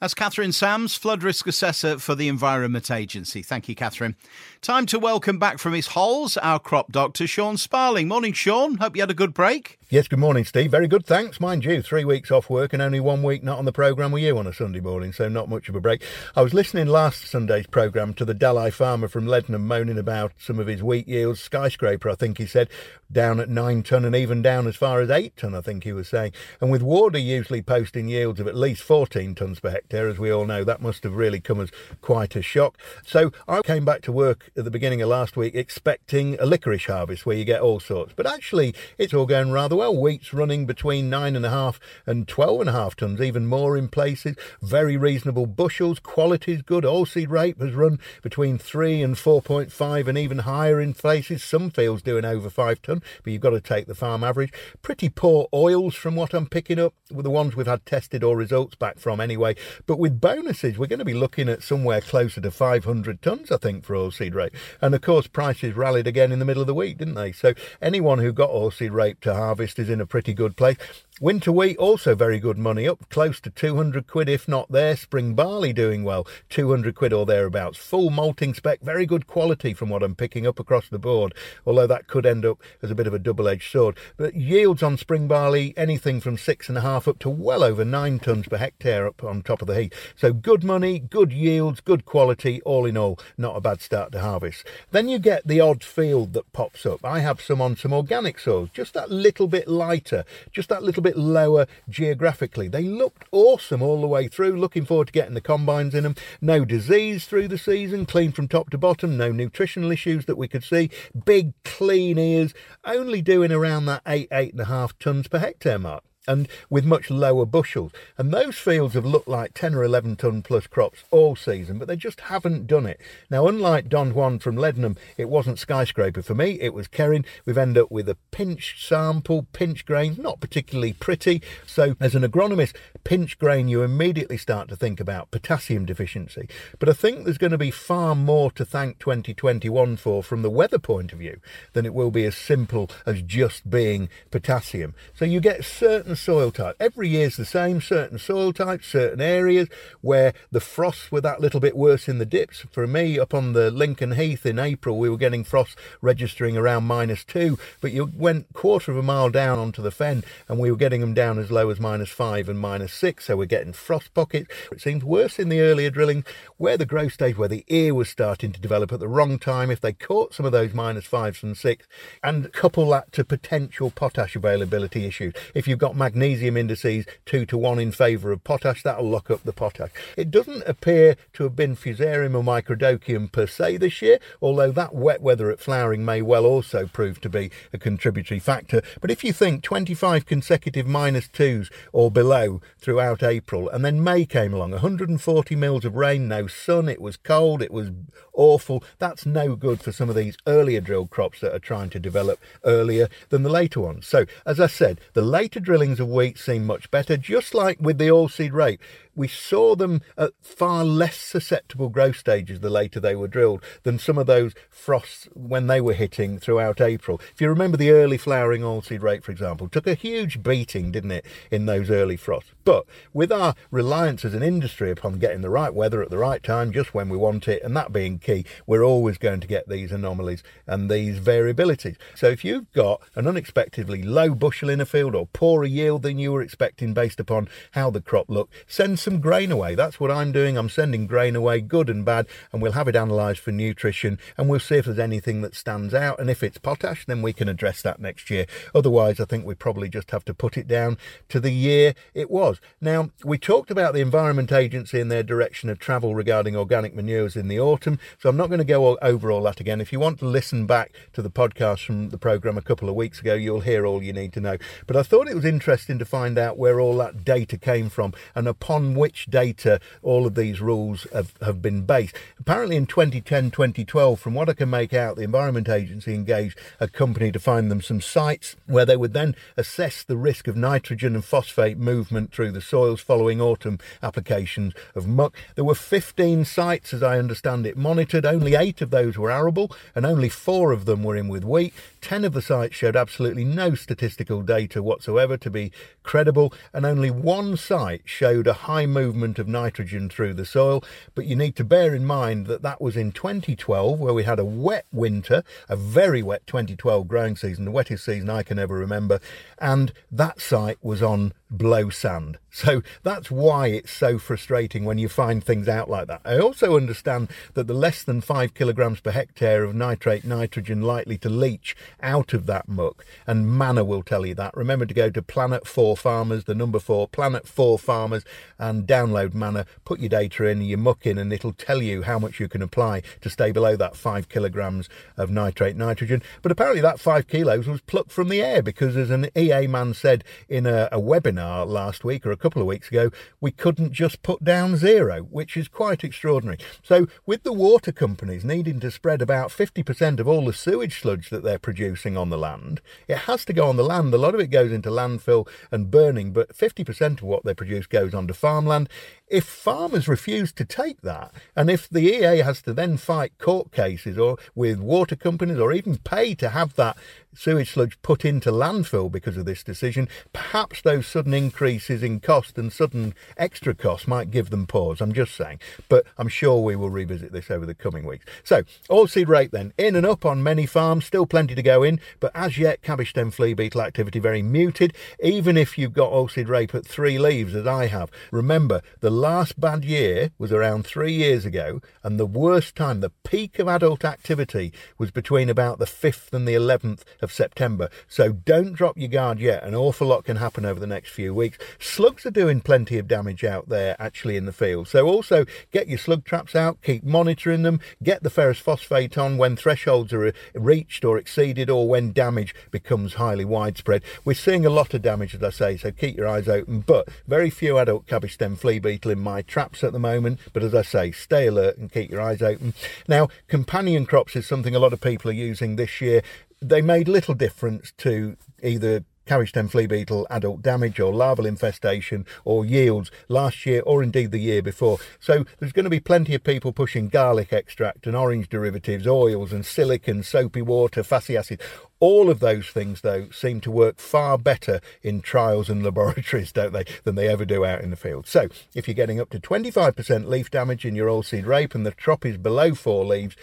That's 0.02 0.16
Catherine 0.16 0.52
Sams, 0.52 0.96
Flood 0.96 1.22
Risk 1.22 1.46
Assessor 1.46 2.00
for 2.00 2.16
the 2.16 2.28
Environment 2.28 2.90
Agency. 2.90 3.44
Thank 3.44 3.70
you, 3.70 3.76
Catherine. 3.76 4.16
Time 4.60 4.88
to 4.88 4.98
welcome 4.98 5.38
back 5.38 5.60
from 5.60 5.74
his 5.74 5.90
holes 5.90 6.38
our 6.38 6.58
crop 6.58 6.92
doctor, 6.92 7.28
Sean 7.28 7.56
Sparling. 7.56 8.08
Morning, 8.08 8.34
Sean. 8.34 8.78
Hope 8.78 8.96
you 8.96 9.04
had 9.04 9.12
a 9.12 9.14
good 9.14 9.36
break. 9.36 9.78
Yes, 9.92 10.08
good 10.08 10.20
morning, 10.20 10.46
Steve. 10.46 10.72
Very 10.72 10.88
good, 10.88 11.06
thanks. 11.06 11.42
Mind 11.42 11.66
you, 11.66 11.82
three 11.82 12.06
weeks 12.06 12.32
off 12.32 12.50
work 12.50 12.72
and 12.72 12.82
only 12.82 13.02
one 13.02 13.22
week 13.24 13.44
not 13.44 13.60
on 13.60 13.66
the 13.66 13.74
programme 13.74 14.14
with 14.14 14.24
you 14.24 14.38
on 14.38 14.48
a 14.48 14.54
Sunday 14.54 14.80
morning, 14.80 15.12
so 15.12 15.28
not 15.28 15.50
much 15.50 15.68
of 15.68 15.76
a 15.76 15.82
break. 15.82 16.02
I 16.34 16.42
was 16.42 16.54
listening 16.54 16.88
last 16.88 17.26
Sunday's 17.26 17.68
programme 17.68 18.14
to 18.14 18.24
the 18.24 18.34
Dalai 18.34 18.72
farmer 18.72 19.10
from 19.10 19.26
Leadenham 19.26 19.64
moaning 19.64 19.98
about 19.98 20.32
some 20.40 20.60
of 20.60 20.68
his 20.68 20.82
wheat 20.82 21.10
yields. 21.10 21.42
Skyscraper, 21.42 22.10
I 22.10 22.16
think 22.16 22.38
he 22.38 22.46
said, 22.46 22.70
down 23.12 23.42
at 23.42 23.50
nine 23.50 23.84
tonne 23.84 24.06
and 24.06 24.16
even 24.16 24.42
down 24.42 24.66
as 24.66 24.78
far 24.78 25.02
as 25.02 25.10
eight 25.10 25.36
tonne, 25.36 25.56
I 25.56 25.60
think 25.60 25.84
he 25.84 25.92
was 25.92 26.08
saying. 26.08 26.32
And 26.62 26.72
with 26.72 26.82
Warder 26.82 27.20
usually 27.20 27.62
posting 27.62 28.08
yields 28.08 28.40
of 28.40 28.48
at 28.48 28.56
least 28.56 28.84
14 28.84 29.36
tonnes 29.36 29.62
per 29.62 29.72
hectare, 29.72 30.08
as 30.08 30.18
we 30.18 30.32
all 30.32 30.46
know, 30.46 30.64
that 30.64 30.82
must 30.82 31.04
have 31.04 31.18
really 31.18 31.42
come 31.42 31.60
as 31.60 31.70
quite 32.00 32.38
a 32.38 32.42
shock. 32.42 32.78
So 33.06 33.34
I 33.46 33.62
came 33.62 33.84
back 33.84 34.04
to 34.04 34.14
work 34.14 34.52
at 34.56 34.64
the 34.64 34.72
beginning 34.72 35.02
of 35.02 35.10
last 35.10 35.36
week 35.36 35.54
expecting 35.54 36.40
a 36.40 36.46
licorice 36.46 36.86
harvest 36.86 37.26
where 37.26 37.36
you 37.36 37.44
get 37.44 37.60
all 37.60 37.82
sorts. 37.82 38.14
But 38.16 38.26
actually, 38.26 38.74
it's 38.98 39.14
all 39.14 39.26
going 39.26 39.52
rather 39.52 39.76
well. 39.76 39.81
Well, 39.82 39.98
wheat's 39.98 40.32
running 40.32 40.68
between 40.68 41.10
nine 41.10 41.36
and 41.36 41.44
a 41.44 41.50
half 41.50 41.80
and 42.06 42.28
twelve 42.28 42.60
and 42.60 42.70
a 42.70 42.72
half 42.72 42.96
tons, 42.96 43.20
even 43.20 43.48
more 43.48 43.76
in 43.76 43.88
places. 43.88 44.36
Very 44.62 44.96
reasonable 44.96 45.48
bushels. 45.48 45.98
Quality's 45.98 46.62
good. 46.62 46.84
Oilseed 46.84 47.32
rape 47.32 47.60
has 47.60 47.74
run 47.74 47.98
between 48.22 48.60
three 48.60 49.02
and 49.02 49.18
four 49.18 49.42
point 49.42 49.72
five, 49.72 50.08
and 50.08 50.20
even 50.20 50.38
higher 50.38 50.80
in 50.80 50.94
places. 50.94 51.44
Some 51.44 51.72
fields 51.72 52.04
doing 52.04 52.26
over 52.26 52.48
five 52.48 52.80
ton, 52.84 53.02
but 53.24 53.34
you've 53.34 53.42
got 53.42 53.50
to 53.50 53.60
take 53.60 53.88
the 53.88 53.96
farm 53.96 54.24
average. 54.24 54.54
Pretty 54.84 55.10
poor 55.10 55.48
oils 55.52 55.96
from 55.96 56.16
what 56.16 56.36
I'm 56.36 56.46
picking 56.46 56.78
up, 56.78 56.94
with 57.12 57.24
the 57.24 57.32
ones 57.32 57.56
we've 57.56 57.66
had 57.66 57.84
tested 57.84 58.24
or 58.24 58.38
results 58.38 58.76
back 58.76 59.00
from 59.00 59.20
anyway. 59.20 59.56
But 59.88 59.98
with 59.98 60.22
bonuses, 60.22 60.78
we're 60.78 60.86
going 60.86 61.00
to 61.00 61.06
be 61.06 61.16
looking 61.16 61.50
at 61.50 61.64
somewhere 61.64 62.02
closer 62.02 62.40
to 62.40 62.52
500 62.52 63.24
tons, 63.24 63.52
I 63.52 63.58
think, 63.58 63.84
for 63.84 63.96
oilseed 63.96 64.36
rape. 64.36 64.54
And 64.80 64.94
of 64.94 65.02
course, 65.02 65.26
prices 65.26 65.76
rallied 65.76 66.06
again 66.06 66.32
in 66.32 66.38
the 66.38 66.46
middle 66.46 66.62
of 66.62 66.68
the 66.68 66.76
week, 66.76 67.00
didn't 67.00 67.16
they? 67.16 67.32
So 67.32 67.56
anyone 67.82 68.20
who 68.20 68.32
got 68.32 68.52
oilseed 68.52 68.92
rape 68.92 69.22
to 69.22 69.34
harvest 69.34 69.71
is 69.80 69.90
in 69.90 70.02
a 70.02 70.06
pretty 70.06 70.34
good 70.34 70.56
place. 70.56 70.78
Winter 71.22 71.52
wheat 71.52 71.78
also 71.78 72.16
very 72.16 72.40
good 72.40 72.58
money, 72.58 72.88
up 72.88 73.08
close 73.12 73.40
to 73.42 73.52
200 73.52 74.08
quid, 74.08 74.28
if 74.28 74.48
not 74.48 74.72
there. 74.72 74.96
Spring 74.96 75.36
barley 75.36 75.72
doing 75.72 76.04
well, 76.04 76.26
200 76.50 76.96
quid 76.96 77.14
or 77.14 77.28
thereabouts. 77.28 77.78
Full 77.78 78.10
malting 78.10 78.56
spec, 78.56 78.82
very 78.82 79.06
good 79.06 79.28
quality 79.28 79.76
from 79.76 79.90
what 79.90 80.02
I'm 80.02 80.16
picking 80.16 80.48
up 80.48 80.60
across 80.60 80.90
the 80.90 80.98
board, 80.98 81.36
although 81.64 81.86
that 81.86 82.08
could 82.08 82.26
end 82.26 82.44
up 82.44 82.60
as 82.82 82.90
a 82.90 82.96
bit 82.96 83.06
of 83.06 83.14
a 83.14 83.20
double 83.20 83.48
edged 83.48 83.72
sword. 83.72 84.00
But 84.18 84.34
yields 84.34 84.82
on 84.82 84.98
spring 84.98 85.28
barley, 85.28 85.76
anything 85.78 86.22
from 86.22 86.40
six 86.40 86.70
and 86.70 86.78
a 86.80 86.82
half 86.82 87.08
up 87.08 87.20
to 87.20 87.30
well 87.30 87.64
over 87.64 87.86
nine 87.86 88.18
tonnes 88.18 88.50
per 88.50 88.58
hectare 88.58 89.06
up 89.06 89.24
on 89.24 89.44
top 89.44 89.62
of 89.62 89.68
the 89.68 89.80
heath. 89.80 89.94
So 90.16 90.34
good 90.34 90.64
money, 90.64 90.98
good 90.98 91.32
yields, 91.32 91.82
good 91.82 92.04
quality, 92.04 92.64
all 92.64 92.88
in 92.88 92.98
all, 92.98 93.20
not 93.38 93.56
a 93.56 93.62
bad 93.62 93.80
start 93.82 94.12
to 94.14 94.22
harvest. 94.22 94.66
Then 94.90 95.08
you 95.08 95.20
get 95.20 95.46
the 95.46 95.60
odd 95.60 95.84
field 95.84 96.34
that 96.34 96.52
pops 96.52 96.84
up. 96.84 97.06
I 97.06 97.20
have 97.20 97.42
some 97.42 97.62
on 97.62 97.78
some 97.78 97.94
organic 97.94 98.40
soils, 98.40 98.70
just 98.74 98.96
that 98.96 99.12
little 99.12 99.48
bit 99.48 99.68
lighter, 99.68 100.26
just 100.52 100.70
that 100.70 100.82
little 100.82 101.04
bit 101.04 101.11
lower 101.18 101.68
geographically. 101.90 102.68
They 102.68 102.84
looked 102.84 103.26
awesome 103.32 103.82
all 103.82 104.02
the 104.02 104.08
way 104.08 104.28
through. 104.28 104.60
Looking 104.60 104.86
forward 104.86 105.08
to 105.08 105.14
getting 105.14 105.34
the 105.34 105.42
combines 105.42 105.96
in 105.96 106.04
them. 106.04 106.16
No 106.42 106.66
disease 106.66 107.26
through 107.26 107.48
the 107.48 107.58
season, 107.58 108.06
clean 108.06 108.32
from 108.32 108.48
top 108.48 108.70
to 108.72 108.78
bottom, 108.78 109.18
no 109.18 109.32
nutritional 109.32 109.92
issues 109.92 110.26
that 110.26 110.38
we 110.38 110.48
could 110.48 110.64
see. 110.64 110.90
Big, 111.26 111.54
clean 111.64 112.18
ears, 112.18 112.54
only 112.86 113.22
doing 113.22 113.52
around 113.52 113.86
that 113.86 114.02
eight, 114.06 114.28
eight 114.32 114.52
and 114.52 114.62
a 114.62 114.66
half 114.66 114.98
tons 115.00 115.28
per 115.28 115.40
hectare 115.40 115.80
mark 115.80 116.04
and 116.28 116.48
with 116.70 116.86
much 116.86 117.10
lower 117.10 117.46
bushels. 117.46 117.92
And 118.18 118.32
those 118.32 118.58
fields 118.58 118.94
have 118.94 119.06
looked 119.06 119.28
like 119.28 119.54
10 119.54 119.74
or 119.74 119.84
11 119.84 120.18
tonne 120.18 120.42
plus 120.44 120.68
crops 120.68 121.04
all 121.10 121.36
season, 121.36 121.80
but 121.80 121.88
they 121.88 121.96
just 121.96 122.22
haven't 122.22 122.68
done 122.68 122.86
it. 122.86 123.00
Now, 123.30 123.48
unlike 123.48 123.90
Don 123.90 124.14
Juan 124.14 124.40
from 124.40 124.56
Leadenham, 124.56 124.98
it 125.18 125.30
wasn't 125.30 125.60
skyscraper 125.60 126.22
for 126.22 126.36
me, 126.36 126.60
it 126.62 126.74
was 126.74 126.88
Kerrin. 126.88 127.26
We've 127.46 127.58
ended 127.58 127.84
up 127.84 127.92
with 127.92 128.08
a 128.08 128.18
pinch 128.32 128.88
sample, 128.88 129.48
pinch 129.52 129.86
grain, 129.86 130.16
not 130.20 130.40
particularly 130.40 130.94
pretty. 130.94 131.42
So, 131.66 131.96
as 132.00 132.14
an 132.14 132.24
agronomist, 132.24 132.76
pinch 133.04 133.40
grain, 133.40 133.68
you 133.68 133.82
immediately 133.82 134.38
start 134.38 134.70
to 134.70 134.76
think 134.76 135.00
about 135.00 135.32
potassium 135.32 135.86
deficiency. 135.86 136.48
But 136.78 136.90
I 136.90 136.94
think 136.94 137.24
there's 137.24 137.38
going 137.38 137.52
to 137.52 137.58
be 137.58 137.72
far 137.72 138.16
more 138.16 138.52
to 138.52 138.66
thank 138.66 139.00
2021 139.00 139.98
for 139.98 140.22
from 140.22 140.44
the 140.44 140.50
weather 140.50 140.80
point 140.80 141.14
of 141.14 141.20
view 141.20 141.40
than 141.74 141.86
it 141.86 141.94
will 141.94 142.12
be 142.12 142.26
as 142.26 142.36
simple 142.36 142.90
as 143.06 143.22
just 143.22 143.70
being 143.70 144.10
potassium. 144.30 144.94
So, 145.16 145.26
you 145.26 145.40
get 145.40 145.66
certain 145.66 146.11
certain 146.16 146.34
soil 146.34 146.52
type. 146.52 146.76
Every 146.80 147.08
year's 147.08 147.38
the 147.38 147.46
same, 147.46 147.80
certain 147.80 148.18
soil 148.18 148.52
types, 148.52 148.88
certain 148.88 149.22
areas 149.22 149.70
where 150.02 150.34
the 150.52 150.60
frosts 150.60 151.12
were 151.12 151.22
that 151.22 151.40
little 151.40 151.60
bit 151.60 151.76
worse 151.76 152.10
in 152.10 152.18
the 152.18 152.26
dips. 152.26 152.66
For 152.72 152.86
me, 152.86 153.18
up 153.20 153.34
on 153.34 153.54
the 153.54 153.72
Lincoln 153.72 154.14
Heath 154.14 154.46
in 154.46 154.60
April, 154.60 154.98
we 154.98 155.10
were 155.10 155.18
getting 155.18 155.44
frosts 155.44 155.76
registering 156.02 156.58
around 156.58 156.84
minus 156.84 157.24
two, 157.24 157.58
but 157.80 157.92
you 157.92 158.12
went 158.14 158.52
quarter 158.54 158.92
of 158.92 158.98
a 158.98 159.04
mile 159.04 159.30
down 159.30 159.58
onto 159.60 159.82
the 159.82 159.92
fen 159.92 160.24
and 160.48 160.60
we 160.60 160.70
were 160.70 160.78
getting 160.78 161.02
them 161.02 161.14
down 161.14 161.40
as 161.40 161.52
low 161.52 161.70
as 161.70 161.80
minus 161.80 162.10
five 162.10 162.50
and 162.50 162.60
minus 162.60 162.94
six. 162.94 163.26
So 163.26 163.38
we're 163.38 163.46
getting 163.46 163.74
frost 163.74 164.14
pockets. 164.14 164.50
It 164.72 164.82
seems 164.82 165.04
worse 165.04 165.40
in 165.40 165.50
the 165.50 165.62
earlier 165.62 165.90
drilling 165.90 166.26
where 166.58 166.78
the 166.78 166.86
growth 166.86 167.14
stage, 167.14 167.38
where 167.38 167.48
the 167.48 167.66
ear 167.68 167.94
was 167.94 168.10
starting 168.10 168.52
to 168.52 168.60
develop 168.60 168.92
at 168.92 169.00
the 169.00 169.08
wrong 169.08 169.40
time. 169.40 169.72
If 169.72 169.82
they 169.82 169.94
caught 169.94 170.34
some 170.34 170.46
of 170.46 170.52
those 170.52 170.74
minus 170.74 171.06
fives 171.06 171.44
and 171.44 171.56
six 171.56 171.88
and 172.24 172.52
couple 172.52 172.90
that 172.90 173.12
to 173.14 173.24
potential 173.24 173.92
potash 173.92 174.36
availability 174.36 175.06
issues. 175.06 175.34
If 175.54 175.68
you've 175.68 175.80
got 175.80 175.96
magnesium 176.02 176.58
indices 176.58 177.06
two 177.28 177.46
to 177.46 177.56
one 177.56 177.78
in 177.78 177.92
favour 177.92 178.32
of 178.32 178.44
potash. 178.44 178.82
That'll 178.82 179.08
lock 179.08 179.30
up 179.30 179.44
the 179.44 179.54
potash. 179.54 179.92
It 180.18 180.32
doesn't 180.32 180.64
appear 180.68 181.16
to 181.34 181.44
have 181.44 181.56
been 181.56 181.76
fusarium 181.76 182.34
or 182.34 182.42
microdochium 182.42 183.32
per 183.32 183.46
se 183.46 183.78
this 183.78 184.02
year, 184.02 184.18
although 184.42 184.72
that 184.72 184.96
wet 184.96 185.22
weather 185.22 185.52
at 185.52 185.60
flowering 185.60 186.04
may 186.04 186.24
well 186.24 186.44
also 186.48 186.88
prove 186.88 187.22
to 187.22 187.30
be 187.30 187.52
a 187.72 187.78
contributory 187.78 188.40
factor. 188.40 188.82
But 189.00 189.12
if 189.12 189.24
you 189.24 189.32
think 189.32 189.62
25 189.62 190.26
consecutive 190.26 190.88
minus 190.88 191.28
twos 191.28 191.70
or 191.94 192.10
below 192.10 192.62
throughout 192.80 193.22
April, 193.22 193.70
and 193.70 193.86
then 193.86 194.04
May 194.04 194.26
came 194.26 194.56
along, 194.56 194.72
140 194.72 195.56
mils 195.56 195.86
of 195.86 195.96
rain, 195.96 196.28
no 196.28 196.48
sun, 196.48 196.90
it 196.90 197.00
was 197.00 197.16
cold, 197.16 197.62
it 197.62 197.72
was 197.72 197.92
awful. 198.34 198.84
That's 198.98 199.28
no 199.28 199.56
good 199.56 199.84
for 199.84 199.92
some 199.92 200.10
of 200.10 200.16
these 200.16 200.36
earlier 200.48 200.82
drilled 200.82 201.12
crops 201.12 201.42
that 201.42 201.54
are 201.54 201.60
trying 201.60 201.92
to 201.92 202.00
develop 202.00 202.40
earlier 202.66 203.08
than 203.30 203.44
the 203.44 203.50
later 203.50 203.82
ones. 203.82 204.08
So, 204.08 204.26
as 204.48 204.60
I 204.60 204.68
said, 204.68 205.00
the 205.14 205.22
later 205.22 205.60
drilling 205.60 205.91
of 206.00 206.08
wheat 206.08 206.38
seem 206.38 206.66
much 206.66 206.90
better, 206.92 207.18
just 207.18 207.54
like 207.54 207.80
with 207.80 207.98
the 207.98 208.08
oilseed 208.08 208.54
rape. 208.54 208.82
We 209.16 209.28
saw 209.28 209.76
them 209.76 210.02
at 210.18 210.32
far 210.42 210.84
less 210.84 211.18
susceptible 211.18 211.90
growth 211.90 212.18
stages 212.18 212.60
the 212.60 212.70
later 212.70 213.00
they 213.00 213.16
were 213.16 213.28
drilled 213.28 213.64
than 213.84 214.00
some 214.00 214.18
of 214.18 214.28
those 214.28 214.54
frosts 214.70 215.28
when 215.34 215.68
they 215.68 215.82
were 215.82 215.94
hitting 215.94 216.40
throughout 216.40 216.80
April. 216.82 217.20
If 217.34 217.42
you 217.42 217.50
remember 217.50 217.78
the 217.78 217.92
early 217.92 218.18
flowering 218.18 218.62
oilseed 218.62 219.02
rape, 219.02 219.24
for 219.24 219.32
example, 219.32 219.68
took 219.68 219.88
a 219.88 219.94
huge 219.94 220.42
beating, 220.42 220.92
didn't 220.92 221.12
it, 221.12 221.26
in 221.50 221.66
those 221.66 221.90
early 221.90 222.18
frosts. 222.18 222.52
But 222.64 222.86
with 223.14 223.32
our 223.32 223.56
reliance 223.70 224.24
as 224.24 224.34
an 224.34 224.44
industry 224.44 224.92
upon 224.92 225.20
getting 225.20 225.42
the 225.42 225.50
right 225.50 225.74
weather 225.74 226.02
at 226.02 226.10
the 226.10 226.18
right 226.18 226.42
time, 226.42 226.72
just 226.72 226.94
when 226.94 227.10
we 227.10 227.18
want 227.18 227.48
it, 227.48 227.62
and 227.64 227.76
that 227.76 227.92
being 227.92 228.20
key, 228.20 228.46
we're 228.66 228.84
always 228.84 229.18
going 229.18 229.40
to 229.42 229.48
get 229.48 229.68
these 229.68 229.92
anomalies 229.92 230.44
and 230.68 230.90
these 230.90 231.20
variabilities. 231.20 231.98
So 232.16 232.28
if 232.28 232.46
you've 232.46 232.72
got 232.72 233.02
an 233.16 233.28
unexpectedly 233.28 234.04
low 234.04 234.34
bushel 234.36 234.70
in 234.70 234.82
a 234.82 234.86
field 234.86 235.16
or 235.16 235.28
poorer 235.28 235.66
yield 235.66 236.04
than 236.04 236.20
you 236.20 236.32
were 236.32 236.42
expecting 236.42 236.94
based 236.94 237.20
upon 237.20 237.50
how 237.72 237.90
the 237.90 238.02
crop 238.02 238.30
looked, 238.30 238.54
send 238.68 239.00
some 239.02 239.20
grain 239.20 239.52
away. 239.52 239.76
That's 239.76 240.00
what 240.00 240.12
I'm 240.12 240.32
doing. 240.32 240.58
I'm 240.58 240.70
sending 240.70 241.08
grain 241.08 241.36
away, 241.36 241.62
good 241.62 241.90
and 241.90 242.06
bad, 242.06 242.28
and 242.52 242.62
we'll 242.62 242.74
have 242.74 242.88
it 242.88 242.96
analysed 242.96 243.42
for 243.42 243.52
nutrition 243.52 244.20
and 244.38 244.50
we'll 244.50 244.60
see 244.60 244.76
if 244.76 244.86
there's 244.86 245.00
anything 245.00 245.42
that 245.42 245.56
stands 245.56 245.94
out. 245.94 246.20
And 246.20 246.30
if 246.30 246.44
it's 246.44 246.58
potash, 246.58 247.06
then 247.06 247.22
we 247.22 247.34
can 247.34 247.50
address 247.50 247.82
that 247.82 248.00
next 248.00 248.30
year. 248.30 248.46
Otherwise, 248.74 249.20
I 249.20 249.26
think 249.26 249.46
we 249.46 249.56
probably 249.56 249.90
just 249.90 250.12
have 250.12 250.26
to 250.26 250.34
put 250.34 250.58
it 250.58 250.68
down 250.68 250.98
to 251.30 251.40
the 251.40 251.52
year 251.52 251.94
it 252.14 252.30
was. 252.30 252.60
Now, 252.80 253.10
we 253.24 253.38
talked 253.38 253.72
about 253.72 253.94
the 253.94 254.02
Environment 254.02 254.52
Agency 254.52 255.00
and 255.00 255.12
their 255.12 255.24
direction 255.24 255.70
of 255.70 255.80
travel 255.80 256.16
regarding 256.16 256.56
organic 256.56 256.94
manures 256.94 257.36
in 257.36 257.48
the 257.48 257.60
autumn, 257.60 258.00
so 258.20 258.30
I'm 258.30 258.38
not 258.38 258.48
going 258.48 258.60
to 258.60 258.66
go 258.66 258.98
over 259.02 259.32
all 259.32 259.44
that 259.44 259.60
again. 259.60 259.82
If 259.82 259.92
you 259.92 260.00
want 260.00 260.20
to 260.20 260.26
listen 260.26 260.66
back 260.66 260.92
to 261.14 261.22
the 261.22 261.30
podcast 261.30 261.86
from 261.86 262.10
the 262.10 262.18
programme 262.18 262.58
a 262.58 262.62
couple 262.62 262.90
of 262.90 262.96
weeks 262.96 263.20
ago, 263.20 263.34
you'll 263.34 263.62
hear 263.62 263.86
all 263.86 264.04
you 264.04 264.14
need 264.14 264.34
to 264.34 264.42
know. 264.42 264.58
But 264.88 264.96
I 264.96 265.04
thought 265.04 265.28
it 265.28 265.36
was 265.36 265.46
interesting 265.46 266.00
to 266.00 266.06
find 266.06 266.38
out 266.38 266.58
where 266.58 266.80
all 266.80 266.98
that 266.98 267.24
data 267.24 267.58
came 267.58 267.90
from 267.90 268.14
and 268.36 268.48
upon 268.48 268.91
which 268.96 269.28
data 269.28 269.80
all 270.02 270.26
of 270.26 270.36
these 270.36 270.62
rules 270.62 271.08
have, 271.14 271.34
have 271.42 271.62
been 271.62 271.84
based. 271.84 272.16
Apparently, 272.40 272.76
in 272.76 272.86
2010 272.86 273.52
2012, 273.52 274.20
from 274.20 274.34
what 274.34 274.50
I 274.50 274.54
can 274.54 274.70
make 274.70 274.94
out, 274.94 275.16
the 275.16 275.24
Environment 275.24 275.70
Agency 275.70 276.14
engaged 276.14 276.58
a 276.80 276.88
company 276.88 277.32
to 277.32 277.40
find 277.40 277.70
them 277.70 277.82
some 277.82 278.02
sites 278.02 278.56
where 278.66 278.86
they 278.86 278.98
would 278.98 279.14
then 279.14 279.36
assess 279.58 280.04
the 280.04 280.18
risk 280.18 280.48
of 280.48 280.56
nitrogen 280.56 281.16
and 281.16 281.24
phosphate 281.24 281.78
movement 281.78 282.32
through 282.34 282.52
the 282.52 282.62
soils 282.62 283.02
following 283.02 283.42
autumn 283.42 283.80
applications 284.02 284.74
of 284.96 285.08
muck. 285.08 285.36
There 285.56 285.64
were 285.64 285.76
15 285.76 286.46
sites, 286.46 286.94
as 286.94 287.04
I 287.04 287.20
understand 287.20 287.66
it, 287.66 287.78
monitored. 287.78 288.26
Only 288.26 288.56
eight 288.56 288.82
of 288.82 288.90
those 288.92 289.18
were 289.18 289.32
arable, 289.32 289.72
and 289.96 290.06
only 290.06 290.30
four 290.30 290.72
of 290.72 290.86
them 290.86 291.04
were 291.04 291.16
in 291.16 291.28
with 291.28 291.44
wheat. 291.44 291.74
Ten 292.02 292.26
of 292.26 292.34
the 292.34 292.42
sites 292.42 292.76
showed 292.76 292.96
absolutely 292.96 293.46
no 293.46 293.76
statistical 293.76 294.42
data 294.42 294.82
whatsoever 294.82 295.38
to 295.38 295.50
be 295.50 295.72
credible, 296.04 296.54
and 296.74 296.86
only 296.86 297.12
one 297.12 297.58
site 297.58 298.02
showed 298.06 298.48
a 298.48 298.54
high 298.54 298.81
movement 298.86 299.40
of 299.40 299.48
nitrogen 299.48 300.10
through 300.10 300.34
the 300.34 300.46
soil. 300.46 300.84
But 301.16 301.26
you 301.26 301.36
need 301.36 301.56
to 301.58 301.64
bear 301.64 301.94
in 301.94 302.06
mind 302.06 302.48
that 302.48 302.62
that 302.62 302.82
was 302.82 302.96
in 302.96 303.12
2012, 303.12 304.00
where 304.00 304.14
we 304.14 304.24
had 304.24 304.40
a 304.40 304.46
wet 304.46 304.86
winter, 304.92 305.44
a 305.70 305.76
very 305.76 306.22
wet 306.22 306.46
2012 306.48 307.08
growing 307.08 307.36
season, 307.36 307.66
the 307.66 307.72
wettest 307.72 308.06
season 308.06 308.30
I 308.30 308.44
can 308.44 308.60
ever 308.60 308.76
remember, 308.76 309.20
and 309.60 309.94
that 310.12 310.42
site 310.42 310.78
was 310.82 311.02
on 311.02 311.34
blow 311.52 311.90
sand. 311.90 312.38
So 312.54 312.84
that's 313.02 313.32
why 313.32 313.68
it's 313.68 313.94
so 313.94 314.20
frustrating 314.20 314.84
when 314.84 314.98
you 314.98 315.08
find 315.08 315.42
things 315.42 315.70
out 315.70 315.90
like 315.90 316.08
that. 316.08 316.20
I 316.26 316.38
also 316.38 316.76
understand 316.76 317.30
that 317.54 317.68
the 317.68 317.74
less 317.74 318.04
than 318.04 318.20
five 318.20 318.54
kilograms 318.54 319.00
per 319.00 319.12
hectare 319.12 319.64
of 319.64 319.74
nitrate 319.74 320.26
nitrogen 320.26 320.82
likely 320.82 321.18
to 321.20 321.30
leach 321.30 321.78
out 322.04 322.34
of 322.34 322.48
that 322.48 322.68
muck, 322.68 323.06
and 323.26 323.48
MANNER 323.48 323.86
will 323.86 324.04
tell 324.04 324.26
you 324.26 324.36
that. 324.36 324.56
Remember 324.56 324.86
to 324.86 324.94
go 324.94 325.10
to 325.10 325.22
Planet 325.22 325.66
4 325.66 325.96
Farmers, 325.96 326.44
the 326.44 326.54
number 326.54 326.78
4, 326.78 327.08
Planet 327.08 327.48
4 327.48 327.80
Farmers, 327.80 328.26
and 328.60 328.86
download 328.86 329.34
MANNER, 329.34 329.66
put 329.86 330.02
your 330.02 330.10
data 330.10 330.46
in, 330.46 330.62
your 330.62 330.78
muck 330.78 331.06
in, 331.06 331.18
and 331.18 331.32
it'll 331.32 331.54
tell 331.54 331.82
you 331.82 332.02
how 332.02 332.20
much 332.20 332.42
you 332.42 332.50
can 332.50 332.62
apply 332.62 333.02
to 333.22 333.30
stay 333.30 333.54
below 333.54 333.78
that 333.78 333.96
five 333.96 334.28
kilograms 334.28 334.90
of 335.16 335.32
nitrate 335.32 335.78
nitrogen. 335.78 336.22
But 336.42 336.52
apparently 336.52 336.82
that 336.82 337.00
five 337.00 337.30
kilos 337.30 337.66
was 337.66 337.80
plucked 337.80 338.12
from 338.12 338.28
the 338.28 338.42
air 338.42 338.62
because, 338.62 338.98
as 338.98 339.10
an 339.10 339.30
EA 339.38 339.68
man 339.68 339.94
said 339.94 340.26
in 340.50 340.66
a, 340.66 340.90
a 340.92 341.00
webinar, 341.00 341.41
webinar 341.42 341.68
last 341.68 342.04
week 342.04 342.26
or 342.26 342.32
a 342.32 342.38
couple 342.38 342.62
of 342.62 342.68
weeks 342.68 342.90
ago, 342.90 343.10
we 343.40 343.52
couldn't 343.52 343.94
just 343.94 344.22
put 344.22 344.44
down 344.44 344.78
zero, 344.78 345.22
which 345.22 345.58
is 345.58 345.68
quite 345.68 346.04
extraordinary. 346.04 346.58
So, 346.84 347.08
with 347.26 347.44
the 347.44 347.54
water 347.54 347.92
companies 347.92 348.44
needing 348.44 348.80
to 348.82 348.92
spread 348.92 349.22
about 349.22 349.50
50% 349.50 350.20
of 350.20 350.28
all 350.28 350.46
the 350.46 350.54
sewage 350.54 351.02
sludge 351.02 351.30
that 351.30 351.44
they're 351.44 351.60
producing 351.60 352.18
on 352.18 352.30
the 352.30 352.38
land, 352.38 352.82
it 353.08 353.20
has 353.20 353.46
to 353.46 353.54
go 353.54 353.68
on 353.68 353.78
the 353.78 353.84
land. 353.84 354.14
A 354.14 354.18
lot 354.18 354.36
of 354.36 354.42
it 354.42 354.48
goes 354.48 354.72
into 354.72 354.90
landfill 354.90 355.48
and 355.72 355.92
burning, 355.92 356.32
but 356.32 356.56
50% 356.56 357.18
of 357.18 357.24
what 357.24 357.44
they 357.44 357.54
produce 357.54 357.88
goes 357.88 358.14
onto 358.14 358.34
farmland. 358.34 358.90
If 359.28 359.46
farmers 359.46 360.08
refuse 360.08 360.52
to 360.54 360.66
take 360.66 361.02
that, 361.02 361.32
and 361.56 361.70
if 361.70 361.90
the 361.90 362.02
EA 362.02 362.40
has 362.40 362.62
to 362.64 362.74
then 362.74 362.98
fight 362.98 363.38
court 363.38 363.72
cases 363.72 364.18
or 364.18 364.38
with 364.56 364.80
water 364.80 365.16
companies 365.16 365.58
or 365.58 365.72
even 365.72 365.98
pay 365.98 366.36
to 366.36 366.50
have 366.50 366.76
that 366.76 366.98
sewage 367.34 367.72
sludge 367.72 368.02
put 368.02 368.26
into 368.26 368.52
landfill 368.52 369.12
because 369.12 369.38
of 369.38 369.46
this 369.46 369.64
decision, 369.64 370.08
perhaps 370.34 370.82
those 370.82 371.08
sudden 371.08 371.34
increases 371.34 372.04
in 372.04 372.20
cost 372.20 372.58
and 372.58 372.72
sudden 372.72 373.14
extra 373.38 373.74
costs 373.74 374.08
might 374.08 374.32
give 374.32 374.50
them 374.50 374.68
pause. 374.68 375.02
I'm 375.02 375.14
just 375.14 375.36
saying. 375.36 375.60
But 375.90 376.06
I'm 376.18 376.28
sure 376.28 376.62
we 376.62 376.76
will 376.76 376.90
revisit 376.90 377.32
this 377.32 377.50
over 377.50 377.66
the 377.66 377.74
coming 377.74 378.06
weeks. 378.06 378.26
So, 378.44 378.64
oilseed 378.90 379.28
rape 379.28 379.52
then, 379.52 379.74
in 379.78 379.96
and 379.96 380.06
up 380.06 380.26
on 380.26 380.44
many 380.44 380.66
farms, 380.66 381.06
still 381.06 381.26
plenty 381.26 381.56
to 381.56 381.64
go 381.64 381.84
in, 381.84 382.00
but 382.20 382.32
as 382.36 382.58
yet, 382.58 382.82
cabbage 382.82 383.12
stem 383.12 383.32
flea 383.32 383.54
beetle 383.54 383.82
activity 383.82 384.20
very 384.20 384.42
muted, 384.42 384.96
even 385.24 385.58
if 385.58 385.78
you've 385.78 385.94
got 385.94 386.12
oilseed 386.12 386.48
rape 386.48 386.76
at 386.76 386.86
three 386.86 387.18
leaves, 387.18 387.56
as 387.56 387.68
I 387.68 387.88
have. 387.88 388.12
Remember, 388.32 388.82
the 389.00 389.10
last 389.10 389.60
bad 389.60 389.86
year 389.86 390.32
was 390.38 390.52
around 390.52 390.86
three 390.86 391.14
years 391.14 391.46
ago, 391.46 391.82
and 392.04 392.20
the 392.20 392.26
worst 392.26 392.76
time, 392.76 393.00
the 393.00 393.12
peak 393.24 393.60
of 393.60 393.68
adult 393.68 394.04
activity, 394.04 394.74
was 394.98 395.12
between 395.12 395.50
about 395.50 395.80
the 395.80 395.86
5th 395.86 396.34
and 396.34 396.48
the 396.48 396.54
11th 396.54 397.04
of 397.22 397.32
September. 397.32 397.90
So 398.08 398.32
don't 398.32 398.74
drop 398.74 398.98
your 398.98 399.10
guard 399.10 399.40
yet. 399.40 399.64
An 399.64 399.76
awful 399.76 400.08
lot 400.08 400.26
can 400.26 400.38
happen 400.38 400.66
over 400.66 400.80
the 400.80 400.88
next 400.88 401.10
few 401.10 401.34
weeks. 401.34 401.58
Slugs 401.80 402.26
are 402.26 402.32
doing 402.32 402.62
plenty 402.62 402.98
of 402.98 403.08
damage 403.08 403.44
out 403.44 403.70
there, 403.70 403.96
actually, 404.00 404.38
in 404.38 404.46
the 404.46 404.54
field. 404.54 404.88
So 404.88 405.08
also 405.08 405.46
get 405.72 405.88
your 405.88 405.98
slug 405.98 406.26
traps 406.26 406.56
out, 406.56 406.82
keep 406.82 407.04
monitoring 407.04 407.64
them, 407.64 407.80
get 408.04 408.24
the 408.24 408.30
ferrous 408.30 408.60
phosphate 408.60 409.18
on 409.18 409.38
when 409.38 409.56
thresholds 409.56 410.14
are 410.14 410.28
uh, 410.28 410.32
reached 410.54 411.06
or 411.06 411.18
exceeded 411.18 411.70
or 411.70 411.88
when 411.88 412.12
damage 412.12 412.56
becomes 412.72 413.16
highly 413.16 413.46
widespread. 413.46 414.04
We're 414.26 414.34
seeing 414.34 414.66
a 414.66 414.70
lot 414.70 414.94
of 414.94 415.02
damage, 415.02 415.36
as 415.36 415.44
I 415.44 415.50
say, 415.50 415.78
so 415.78 415.92
keep 415.92 416.18
your 416.18 416.28
eyes 416.28 416.48
open. 416.48 416.82
But 416.82 417.10
very 417.28 417.50
few 417.50 417.78
adult 417.78 418.08
cabbage 418.08 418.34
stem 418.34 418.56
flea 418.56 418.80
beetle 418.80 419.12
in 419.12 419.20
my 419.20 419.42
traps 419.42 419.84
at 419.84 419.94
the 419.94 420.00
moment. 420.00 420.40
But 420.54 420.64
as 420.64 420.74
I 420.74 420.82
say, 420.82 421.12
stay 421.12 421.48
alert 421.48 421.78
and 421.78 421.92
keep 421.92 422.10
your 422.12 422.22
eyes 422.22 422.42
open. 422.42 422.74
Now, 423.08 423.30
companion 423.48 424.06
crops 424.06 424.36
is 424.36 424.48
something 424.48 424.76
a 424.76 424.80
lot 424.80 424.94
of 424.94 425.02
people 425.02 425.30
are 425.32 425.34
using 425.34 425.76
this 425.76 426.02
year 426.02 426.22
they 426.62 426.82
made 426.82 427.08
little 427.08 427.34
difference 427.34 427.92
to 427.98 428.38
either 428.64 429.04
cabbage 429.26 429.50
stem 429.50 429.68
flea 429.68 429.86
beetle 429.86 430.28
adult 430.30 430.62
damage 430.62 431.00
or 431.00 431.14
larval 431.14 431.46
infestation 431.46 432.26
or 432.44 432.66
yields 432.66 433.12
last 433.30 433.66
year 433.66 433.82
or 433.86 434.04
indeed 434.04 434.32
the 434.32 434.40
year 434.40 434.62
before. 434.62 434.98
So 435.20 435.46
there's 435.60 435.72
going 435.72 435.86
to 435.86 435.90
be 435.90 436.00
plenty 436.00 436.36
of 436.36 436.44
people 436.44 436.74
pushing 436.74 437.08
garlic 437.08 437.54
extract 437.54 438.08
and 438.08 438.16
orange 438.16 438.50
derivatives, 438.50 439.08
oils 439.08 439.54
and 439.54 439.66
silicon, 439.66 440.24
soapy 440.24 440.62
water, 440.62 441.04
fatty 441.04 441.38
acid. 441.38 441.62
All 442.00 442.32
of 442.32 442.40
those 442.40 442.68
things, 442.70 443.02
though, 443.02 443.30
seem 443.30 443.62
to 443.62 443.72
work 443.72 444.00
far 444.00 444.38
better 444.38 444.82
in 445.04 445.22
trials 445.22 445.70
and 445.70 445.84
laboratories, 445.86 446.52
don't 446.52 446.74
they, 446.74 446.86
than 447.04 447.16
they 447.16 447.28
ever 447.28 447.46
do 447.46 447.64
out 447.64 447.82
in 447.82 447.92
the 447.92 447.96
field. 447.96 448.28
So, 448.28 448.48
if 448.74 448.88
you're 448.88 448.96
getting 448.96 449.20
up 449.20 449.30
to 449.30 449.40
25% 449.40 450.28
leaf 450.28 450.50
damage 450.50 450.84
in 450.84 450.96
your 450.96 451.08
oilseed 451.08 451.46
rape 451.46 451.76
and 451.76 451.86
the 451.86 451.92
crop 451.92 452.26
is 452.26 452.38
below 452.38 452.74
four 452.74 453.06
leaves, 453.06 453.36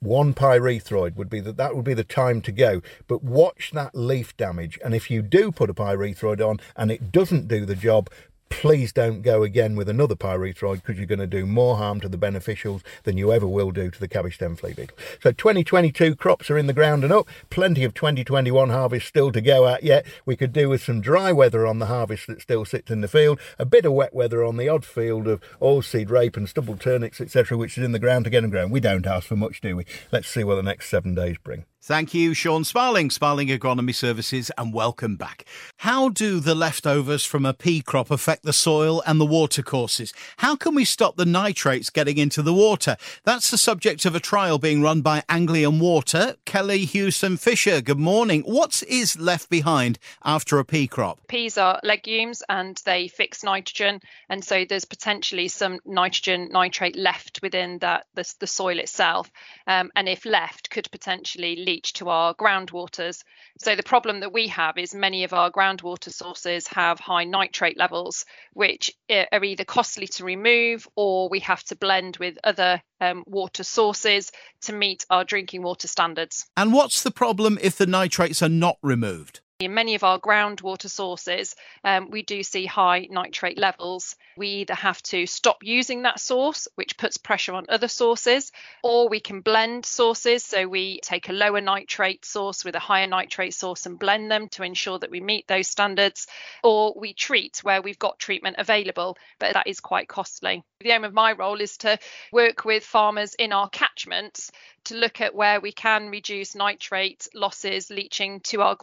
one 0.00 0.34
pyrethroid 0.34 1.16
would 1.16 1.30
be 1.30 1.40
that 1.40 1.56
that 1.56 1.74
would 1.74 1.84
be 1.84 1.94
the 1.94 2.04
time 2.04 2.40
to 2.42 2.52
go. 2.52 2.82
But 3.06 3.24
watch 3.24 3.70
that 3.72 3.94
leaf 3.94 4.36
damage 4.36 4.78
and 4.84 4.94
if 4.94 5.10
you 5.10 5.22
do 5.22 5.50
put 5.50 5.70
a 5.70 5.74
pyrethroid 5.74 6.46
on 6.46 6.58
and 6.76 6.90
it 6.90 7.10
doesn't 7.10 7.48
do 7.48 7.64
the 7.64 7.76
job 7.76 8.10
please 8.60 8.92
don't 8.92 9.22
go 9.22 9.42
again 9.42 9.76
with 9.76 9.88
another 9.88 10.14
pyrethroid 10.14 10.76
because 10.76 10.96
you're 10.96 11.06
going 11.06 11.18
to 11.18 11.26
do 11.26 11.44
more 11.44 11.76
harm 11.76 12.00
to 12.00 12.08
the 12.08 12.16
beneficials 12.16 12.82
than 13.02 13.16
you 13.16 13.32
ever 13.32 13.46
will 13.46 13.70
do 13.70 13.90
to 13.90 14.00
the 14.00 14.08
cabbage 14.08 14.36
stem 14.36 14.56
flea 14.56 14.72
beetle. 14.72 14.96
So 15.22 15.32
2022 15.32 16.16
crops 16.16 16.50
are 16.50 16.58
in 16.58 16.66
the 16.66 16.72
ground 16.72 17.04
and 17.04 17.12
up. 17.12 17.28
Plenty 17.50 17.84
of 17.84 17.94
2021 17.94 18.70
harvest 18.70 19.06
still 19.06 19.32
to 19.32 19.40
go 19.40 19.66
at 19.66 19.82
yet. 19.82 20.06
We 20.24 20.36
could 20.36 20.52
do 20.52 20.68
with 20.68 20.82
some 20.82 21.00
dry 21.00 21.32
weather 21.32 21.66
on 21.66 21.78
the 21.78 21.86
harvest 21.86 22.26
that 22.28 22.40
still 22.40 22.64
sits 22.64 22.90
in 22.90 23.00
the 23.00 23.08
field, 23.08 23.40
a 23.58 23.66
bit 23.66 23.84
of 23.84 23.92
wet 23.92 24.14
weather 24.14 24.44
on 24.44 24.56
the 24.56 24.68
odd 24.68 24.84
field 24.84 25.26
of 25.26 25.40
oilseed 25.60 26.10
rape 26.10 26.36
and 26.36 26.48
stubble 26.48 26.76
turnips, 26.76 27.20
etc., 27.20 27.58
which 27.58 27.76
is 27.76 27.84
in 27.84 27.92
the 27.92 27.98
ground 27.98 28.24
to 28.24 28.30
get 28.30 28.42
them 28.42 28.50
grown. 28.50 28.70
We 28.70 28.80
don't 28.80 29.06
ask 29.06 29.26
for 29.26 29.36
much, 29.36 29.60
do 29.60 29.76
we? 29.76 29.86
Let's 30.12 30.28
see 30.28 30.44
what 30.44 30.56
the 30.56 30.62
next 30.62 30.88
seven 30.88 31.14
days 31.14 31.36
bring. 31.42 31.64
Thank 31.86 32.14
you, 32.14 32.32
Sean 32.32 32.64
Sparling, 32.64 33.10
Sparling 33.10 33.48
Agronomy 33.48 33.94
Services, 33.94 34.50
and 34.56 34.72
welcome 34.72 35.16
back. 35.16 35.44
How 35.76 36.08
do 36.08 36.40
the 36.40 36.54
leftovers 36.54 37.26
from 37.26 37.44
a 37.44 37.52
pea 37.52 37.82
crop 37.82 38.10
affect 38.10 38.42
the 38.42 38.54
soil 38.54 39.02
and 39.06 39.20
the 39.20 39.26
water 39.26 39.62
courses? 39.62 40.14
How 40.38 40.56
can 40.56 40.74
we 40.74 40.86
stop 40.86 41.16
the 41.16 41.26
nitrates 41.26 41.90
getting 41.90 42.16
into 42.16 42.40
the 42.40 42.54
water? 42.54 42.96
That's 43.24 43.50
the 43.50 43.58
subject 43.58 44.06
of 44.06 44.14
a 44.14 44.20
trial 44.20 44.56
being 44.56 44.80
run 44.80 45.02
by 45.02 45.24
Anglian 45.28 45.78
Water. 45.78 46.36
Kelly 46.46 46.86
Hewson 46.86 47.36
Fisher, 47.36 47.82
good 47.82 47.98
morning. 47.98 48.44
What 48.44 48.82
is 48.88 49.18
left 49.18 49.50
behind 49.50 49.98
after 50.24 50.58
a 50.58 50.64
pea 50.64 50.86
crop? 50.86 51.28
Peas 51.28 51.58
are 51.58 51.80
legumes 51.82 52.42
and 52.48 52.80
they 52.86 53.08
fix 53.08 53.44
nitrogen, 53.44 54.00
and 54.30 54.42
so 54.42 54.64
there's 54.66 54.86
potentially 54.86 55.48
some 55.48 55.80
nitrogen 55.84 56.48
nitrate 56.50 56.96
left 56.96 57.40
within 57.42 57.76
that 57.80 58.06
the, 58.14 58.34
the 58.40 58.46
soil 58.46 58.78
itself, 58.78 59.30
um, 59.66 59.90
and 59.94 60.08
if 60.08 60.24
left, 60.24 60.70
could 60.70 60.90
potentially 60.90 61.56
lead 61.56 61.73
to 61.82 62.08
our 62.08 62.34
groundwaters. 62.34 63.22
So 63.58 63.76
the 63.76 63.82
problem 63.82 64.20
that 64.20 64.32
we 64.32 64.48
have 64.48 64.78
is 64.78 64.94
many 64.94 65.24
of 65.24 65.32
our 65.32 65.50
groundwater 65.50 66.12
sources 66.12 66.66
have 66.68 66.98
high 66.98 67.24
nitrate 67.24 67.76
levels, 67.76 68.24
which 68.52 68.90
are 69.10 69.44
either 69.44 69.64
costly 69.64 70.06
to 70.08 70.24
remove 70.24 70.88
or 70.96 71.28
we 71.28 71.40
have 71.40 71.62
to 71.64 71.76
blend 71.76 72.16
with 72.16 72.38
other 72.42 72.82
um, 73.00 73.24
water 73.26 73.64
sources 73.64 74.32
to 74.62 74.72
meet 74.72 75.04
our 75.10 75.24
drinking 75.24 75.62
water 75.62 75.88
standards. 75.88 76.46
And 76.56 76.72
what's 76.72 77.02
the 77.02 77.10
problem 77.10 77.58
if 77.60 77.76
the 77.76 77.86
nitrates 77.86 78.42
are 78.42 78.48
not 78.48 78.78
removed? 78.82 79.40
In 79.60 79.72
many 79.72 79.94
of 79.94 80.02
our 80.02 80.18
groundwater 80.18 80.90
sources, 80.90 81.54
um, 81.84 82.10
we 82.10 82.22
do 82.22 82.42
see 82.42 82.66
high 82.66 83.06
nitrate 83.08 83.56
levels. 83.56 84.16
We 84.36 84.48
either 84.48 84.74
have 84.74 85.00
to 85.04 85.26
stop 85.26 85.58
using 85.62 86.02
that 86.02 86.18
source, 86.18 86.66
which 86.74 86.98
puts 86.98 87.18
pressure 87.18 87.54
on 87.54 87.66
other 87.68 87.86
sources, 87.86 88.50
or 88.82 89.08
we 89.08 89.20
can 89.20 89.42
blend 89.42 89.86
sources. 89.86 90.44
So 90.44 90.66
we 90.66 90.98
take 91.00 91.28
a 91.28 91.32
lower 91.32 91.60
nitrate 91.60 92.24
source 92.24 92.64
with 92.64 92.74
a 92.74 92.80
higher 92.80 93.06
nitrate 93.06 93.54
source 93.54 93.86
and 93.86 93.96
blend 93.96 94.28
them 94.28 94.48
to 94.50 94.64
ensure 94.64 94.98
that 94.98 95.12
we 95.12 95.20
meet 95.20 95.46
those 95.46 95.68
standards, 95.68 96.26
or 96.64 96.92
we 96.96 97.14
treat 97.14 97.58
where 97.62 97.80
we've 97.80 97.98
got 97.98 98.18
treatment 98.18 98.56
available, 98.58 99.16
but 99.38 99.54
that 99.54 99.68
is 99.68 99.78
quite 99.78 100.08
costly. 100.08 100.64
The 100.80 100.90
aim 100.90 101.04
of 101.04 101.14
my 101.14 101.32
role 101.32 101.60
is 101.60 101.76
to 101.78 101.96
work 102.32 102.64
with 102.64 102.84
farmers 102.84 103.34
in 103.34 103.52
our 103.52 103.68
catchments 103.68 104.50
to 104.84 104.96
look 104.96 105.20
at 105.20 105.34
where 105.34 105.60
we 105.60 105.72
can 105.72 106.10
reduce 106.10 106.54
nitrate 106.54 107.26
losses 107.34 107.88
leaching 107.88 108.40
to 108.40 108.60
our 108.60 108.76